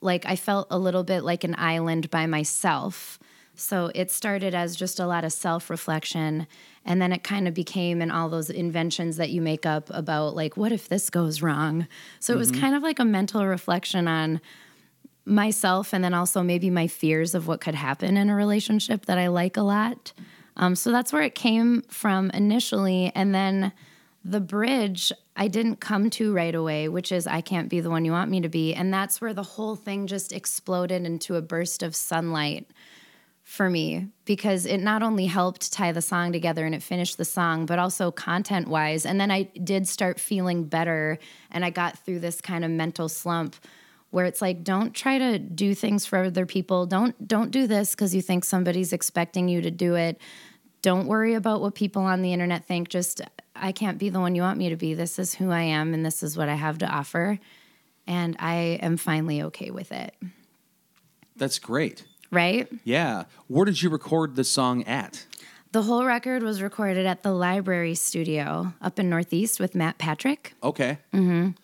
like 0.00 0.26
I 0.26 0.36
felt 0.36 0.68
a 0.70 0.78
little 0.78 1.02
bit 1.02 1.24
like 1.24 1.44
an 1.44 1.54
island 1.58 2.10
by 2.10 2.26
myself. 2.26 3.18
So 3.54 3.90
it 3.94 4.10
started 4.10 4.54
as 4.54 4.76
just 4.76 5.00
a 5.00 5.06
lot 5.06 5.24
of 5.24 5.32
self-reflection 5.32 6.46
and 6.88 7.02
then 7.02 7.12
it 7.12 7.22
kind 7.22 7.46
of 7.46 7.52
became 7.52 8.00
in 8.00 8.10
all 8.10 8.30
those 8.30 8.48
inventions 8.48 9.18
that 9.18 9.28
you 9.28 9.42
make 9.42 9.66
up 9.66 9.90
about 9.90 10.34
like 10.34 10.56
what 10.56 10.72
if 10.72 10.88
this 10.88 11.10
goes 11.10 11.42
wrong. 11.42 11.86
So 12.18 12.32
it 12.32 12.38
was 12.38 12.50
kind 12.50 12.74
of 12.74 12.82
like 12.82 12.98
a 12.98 13.04
mental 13.04 13.46
reflection 13.46 14.08
on 14.08 14.40
myself 15.26 15.92
and 15.92 16.02
then 16.02 16.14
also 16.14 16.42
maybe 16.42 16.70
my 16.70 16.86
fears 16.86 17.34
of 17.34 17.46
what 17.46 17.60
could 17.60 17.74
happen 17.74 18.16
in 18.16 18.30
a 18.30 18.34
relationship 18.34 19.04
that 19.04 19.18
I 19.18 19.28
like 19.28 19.58
a 19.58 19.62
lot. 19.62 20.14
Um, 20.56 20.74
so 20.74 20.90
that's 20.90 21.12
where 21.12 21.20
it 21.20 21.34
came 21.34 21.82
from 21.82 22.30
initially. 22.30 23.12
And 23.14 23.34
then 23.34 23.72
the 24.24 24.40
bridge 24.40 25.12
I 25.36 25.48
didn't 25.48 25.76
come 25.76 26.08
to 26.10 26.34
right 26.34 26.54
away, 26.54 26.88
which 26.88 27.12
is 27.12 27.26
I 27.26 27.42
can't 27.42 27.68
be 27.68 27.80
the 27.80 27.90
one 27.90 28.06
you 28.06 28.12
want 28.12 28.30
me 28.30 28.40
to 28.40 28.48
be. 28.48 28.74
And 28.74 28.92
that's 28.92 29.20
where 29.20 29.34
the 29.34 29.42
whole 29.42 29.76
thing 29.76 30.06
just 30.06 30.32
exploded 30.32 31.04
into 31.04 31.36
a 31.36 31.42
burst 31.42 31.82
of 31.82 31.94
sunlight 31.94 32.66
for 33.48 33.70
me 33.70 34.06
because 34.26 34.66
it 34.66 34.76
not 34.76 35.02
only 35.02 35.24
helped 35.24 35.72
tie 35.72 35.90
the 35.90 36.02
song 36.02 36.32
together 36.32 36.66
and 36.66 36.74
it 36.74 36.82
finished 36.82 37.16
the 37.16 37.24
song, 37.24 37.64
but 37.64 37.78
also 37.78 38.10
content 38.10 38.68
wise. 38.68 39.06
And 39.06 39.18
then 39.18 39.30
I 39.30 39.44
did 39.44 39.88
start 39.88 40.20
feeling 40.20 40.64
better 40.64 41.18
and 41.50 41.64
I 41.64 41.70
got 41.70 41.98
through 41.98 42.20
this 42.20 42.42
kind 42.42 42.62
of 42.62 42.70
mental 42.70 43.08
slump 43.08 43.56
where 44.10 44.26
it's 44.26 44.42
like 44.42 44.64
don't 44.64 44.92
try 44.92 45.16
to 45.16 45.38
do 45.38 45.74
things 45.74 46.04
for 46.04 46.18
other 46.18 46.44
people. 46.44 46.84
Don't 46.84 47.26
don't 47.26 47.50
do 47.50 47.66
this 47.66 47.94
cuz 47.94 48.14
you 48.14 48.20
think 48.20 48.44
somebody's 48.44 48.92
expecting 48.92 49.48
you 49.48 49.62
to 49.62 49.70
do 49.70 49.94
it. 49.94 50.20
Don't 50.82 51.06
worry 51.06 51.32
about 51.32 51.62
what 51.62 51.74
people 51.74 52.02
on 52.02 52.20
the 52.20 52.34
internet 52.34 52.66
think. 52.66 52.90
Just 52.90 53.22
I 53.56 53.72
can't 53.72 53.96
be 53.96 54.10
the 54.10 54.20
one 54.20 54.34
you 54.34 54.42
want 54.42 54.58
me 54.58 54.68
to 54.68 54.76
be. 54.76 54.92
This 54.92 55.18
is 55.18 55.34
who 55.34 55.50
I 55.50 55.62
am 55.62 55.94
and 55.94 56.04
this 56.04 56.22
is 56.22 56.36
what 56.36 56.50
I 56.50 56.54
have 56.54 56.76
to 56.78 56.86
offer. 56.86 57.38
And 58.06 58.36
I 58.38 58.78
am 58.82 58.98
finally 58.98 59.40
okay 59.44 59.70
with 59.70 59.90
it. 59.90 60.14
That's 61.34 61.58
great. 61.58 62.04
Right? 62.30 62.68
Yeah. 62.84 63.24
Where 63.46 63.64
did 63.64 63.80
you 63.82 63.88
record 63.90 64.36
the 64.36 64.44
song 64.44 64.84
at? 64.84 65.24
The 65.72 65.82
whole 65.82 66.04
record 66.04 66.42
was 66.42 66.62
recorded 66.62 67.04
at 67.06 67.22
the 67.22 67.32
Library 67.32 67.94
Studio 67.94 68.72
up 68.80 68.98
in 68.98 69.10
Northeast 69.10 69.60
with 69.60 69.74
Matt 69.74 69.98
Patrick. 69.98 70.54
Okay. 70.62 70.98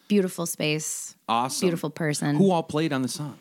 Beautiful 0.09 0.45
space, 0.47 1.15
Awesome. 1.29 1.65
beautiful 1.67 1.89
person. 1.91 2.37
Who 2.37 2.51
all 2.51 2.63
played 2.63 2.93
on 2.93 3.01
the 3.03 3.09
song? 3.09 3.39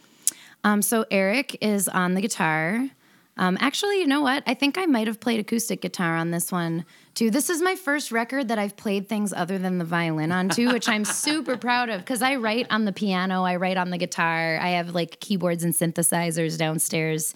Um, 0.64 0.82
so 0.82 1.06
Eric 1.12 1.58
is 1.62 1.90
on 1.90 2.14
the 2.14 2.22
guitar. 2.22 2.88
Um, 3.36 3.58
actually, 3.60 4.00
you 4.00 4.08
know 4.08 4.22
what? 4.22 4.44
I 4.46 4.54
think 4.54 4.78
I 4.78 4.86
might 4.86 5.08
have 5.08 5.20
played 5.20 5.40
acoustic 5.40 5.82
guitar 5.82 6.16
on 6.16 6.32
this 6.32 6.52
one 6.52 6.86
too. 7.16 7.32
This 7.32 7.50
is 7.50 7.62
my 7.62 7.76
first 7.76 8.12
record 8.12 8.48
that 8.50 8.60
I've 8.60 8.78
played 8.78 9.10
things 9.10 9.34
other 9.34 9.58
than 9.58 9.80
the 9.80 9.86
violin 9.86 10.32
on 10.32 10.50
too, 10.50 10.72
which 10.72 10.88
I'm 10.88 11.06
super 11.26 11.58
proud 11.58 11.90
of 11.90 12.02
because 12.02 12.22
I 12.22 12.36
write 12.36 12.68
on 12.70 12.86
the 12.86 12.94
piano, 12.94 13.44
I 13.44 13.56
write 13.56 13.78
on 13.78 13.90
the 13.90 13.98
guitar, 13.98 14.60
I 14.62 14.70
have 14.70 14.94
like 14.94 15.20
keyboards 15.20 15.64
and 15.64 15.74
synthesizers 15.74 16.58
downstairs. 16.58 17.34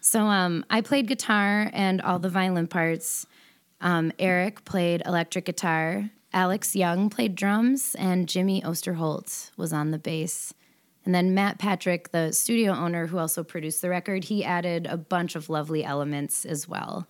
So 0.00 0.20
um, 0.24 0.64
I 0.70 0.80
played 0.80 1.06
guitar 1.06 1.70
and 1.72 2.00
all 2.00 2.18
the 2.18 2.30
violin 2.30 2.66
parts. 2.66 3.26
Um, 3.80 4.12
Eric 4.18 4.64
played 4.64 5.02
electric 5.06 5.44
guitar. 5.44 6.10
Alex 6.32 6.76
Young 6.76 7.08
played 7.08 7.34
drums, 7.34 7.96
and 7.98 8.28
Jimmy 8.28 8.60
Osterholtz 8.60 9.50
was 9.56 9.72
on 9.72 9.92
the 9.92 9.98
bass. 9.98 10.52
And 11.08 11.14
then 11.14 11.32
Matt 11.32 11.58
Patrick, 11.58 12.10
the 12.10 12.34
studio 12.34 12.74
owner 12.74 13.06
who 13.06 13.16
also 13.16 13.42
produced 13.42 13.80
the 13.80 13.88
record, 13.88 14.24
he 14.24 14.44
added 14.44 14.86
a 14.86 14.98
bunch 14.98 15.36
of 15.36 15.48
lovely 15.48 15.82
elements 15.82 16.44
as 16.44 16.68
well. 16.68 17.08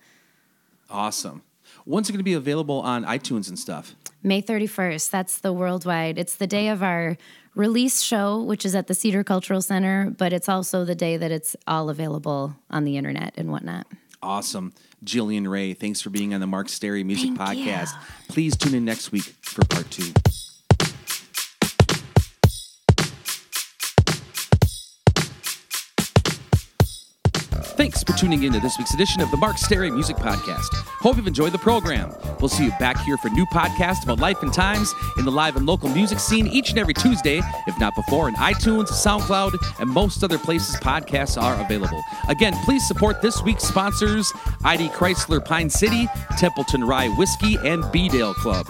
Awesome. 0.89 1.41
When's 1.83 2.07
it 2.07 2.13
going 2.13 2.19
to 2.19 2.23
be 2.23 2.33
available 2.33 2.79
on 2.79 3.03
iTunes 3.03 3.49
and 3.49 3.59
stuff? 3.59 3.95
May 4.23 4.41
31st, 4.41 5.09
that's 5.09 5.39
the 5.39 5.51
worldwide. 5.51 6.17
It's 6.17 6.37
the 6.37 6.47
day 6.47 6.69
of 6.69 6.81
our 6.81 7.17
release 7.55 7.99
show, 7.99 8.41
which 8.41 8.63
is 8.63 8.73
at 8.73 8.87
the 8.87 8.93
Cedar 8.93 9.25
Cultural 9.25 9.61
Center, 9.61 10.09
but 10.17 10.31
it's 10.31 10.47
also 10.47 10.85
the 10.85 10.95
day 10.95 11.17
that 11.17 11.29
it's 11.29 11.57
all 11.67 11.89
available 11.89 12.55
on 12.69 12.85
the 12.85 12.95
internet 12.95 13.33
and 13.35 13.51
whatnot. 13.51 13.85
Awesome. 14.23 14.71
Jillian 15.03 15.45
Rae, 15.45 15.73
thanks 15.73 15.99
for 15.99 16.09
being 16.09 16.33
on 16.33 16.39
the 16.39 16.47
Mark 16.47 16.69
Stary 16.69 17.03
Music 17.03 17.35
Thank 17.35 17.59
you. 17.59 17.65
Podcast. 17.65 17.95
Please 18.29 18.55
tune 18.55 18.75
in 18.75 18.85
next 18.85 19.11
week 19.11 19.35
for 19.41 19.65
part 19.65 19.91
two. 19.91 20.13
Thanks 27.79 28.03
for 28.03 28.11
tuning 28.11 28.43
in 28.43 28.51
to 28.51 28.59
this 28.59 28.77
week's 28.77 28.93
edition 28.93 29.21
of 29.21 29.31
the 29.31 29.37
Mark 29.37 29.57
Stary 29.57 29.89
Music 29.89 30.17
Podcast. 30.17 30.67
Hope 30.99 31.15
you've 31.15 31.27
enjoyed 31.27 31.53
the 31.53 31.59
program. 31.59 32.13
We'll 32.41 32.49
see 32.49 32.65
you 32.65 32.71
back 32.77 32.99
here 33.05 33.15
for 33.15 33.29
new 33.29 33.45
podcasts 33.45 34.03
about 34.03 34.19
life 34.19 34.43
and 34.43 34.53
times 34.53 34.93
in 35.17 35.23
the 35.23 35.31
live 35.31 35.55
and 35.55 35.65
local 35.65 35.87
music 35.87 36.19
scene 36.19 36.45
each 36.47 36.71
and 36.71 36.77
every 36.77 36.93
Tuesday, 36.93 37.41
if 37.67 37.79
not 37.79 37.95
before, 37.95 38.27
in 38.27 38.35
iTunes, 38.35 38.89
SoundCloud, 38.89 39.79
and 39.79 39.89
most 39.89 40.25
other 40.25 40.37
places 40.37 40.75
podcasts 40.81 41.41
are 41.41 41.55
available. 41.63 42.03
Again, 42.27 42.53
please 42.65 42.85
support 42.85 43.21
this 43.21 43.41
week's 43.43 43.63
sponsors 43.63 44.29
ID 44.65 44.89
Chrysler 44.89 45.43
Pine 45.43 45.69
City, 45.69 46.09
Templeton 46.37 46.83
Rye 46.83 47.07
Whiskey, 47.17 47.55
and 47.63 47.89
B-Dale 47.93 48.33
Club. 48.33 48.67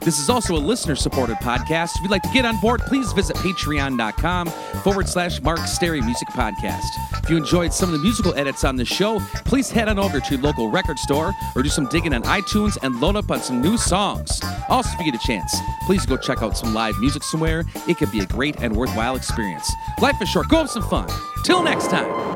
This 0.00 0.18
is 0.18 0.28
also 0.28 0.54
a 0.54 0.60
listener 0.60 0.96
supported 0.96 1.38
podcast. 1.38 1.96
If 1.96 2.02
you'd 2.02 2.10
like 2.10 2.22
to 2.24 2.32
get 2.34 2.44
on 2.44 2.60
board, 2.60 2.82
please 2.82 3.10
visit 3.14 3.36
patreon.com 3.36 4.48
forward 4.82 5.08
slash 5.08 5.40
Mark 5.40 5.60
Stary 5.60 6.02
Music 6.02 6.28
Podcast. 6.28 7.09
If 7.22 7.28
you 7.28 7.36
enjoyed 7.36 7.72
some 7.72 7.90
of 7.90 7.92
the 7.92 8.02
musical 8.02 8.34
edits 8.34 8.64
on 8.64 8.76
the 8.76 8.84
show, 8.84 9.20
please 9.44 9.70
head 9.70 9.88
on 9.88 9.98
over 9.98 10.20
to 10.20 10.34
your 10.34 10.42
local 10.42 10.68
record 10.68 10.98
store 10.98 11.32
or 11.54 11.62
do 11.62 11.68
some 11.68 11.86
digging 11.86 12.14
on 12.14 12.22
iTunes 12.22 12.76
and 12.82 13.00
load 13.00 13.16
up 13.16 13.30
on 13.30 13.40
some 13.40 13.60
new 13.60 13.76
songs. 13.76 14.40
Also, 14.68 14.90
if 14.94 14.98
you 14.98 15.12
get 15.12 15.22
a 15.22 15.26
chance, 15.26 15.54
please 15.86 16.06
go 16.06 16.16
check 16.16 16.42
out 16.42 16.56
some 16.56 16.74
live 16.74 16.98
music 16.98 17.22
somewhere. 17.22 17.64
It 17.86 17.98
could 17.98 18.10
be 18.10 18.20
a 18.20 18.26
great 18.26 18.60
and 18.60 18.74
worthwhile 18.74 19.16
experience. 19.16 19.70
Life 20.00 20.20
is 20.20 20.28
short. 20.28 20.48
Go 20.48 20.58
have 20.58 20.70
some 20.70 20.82
fun. 20.88 21.08
Till 21.44 21.62
next 21.62 21.88
time. 21.88 22.29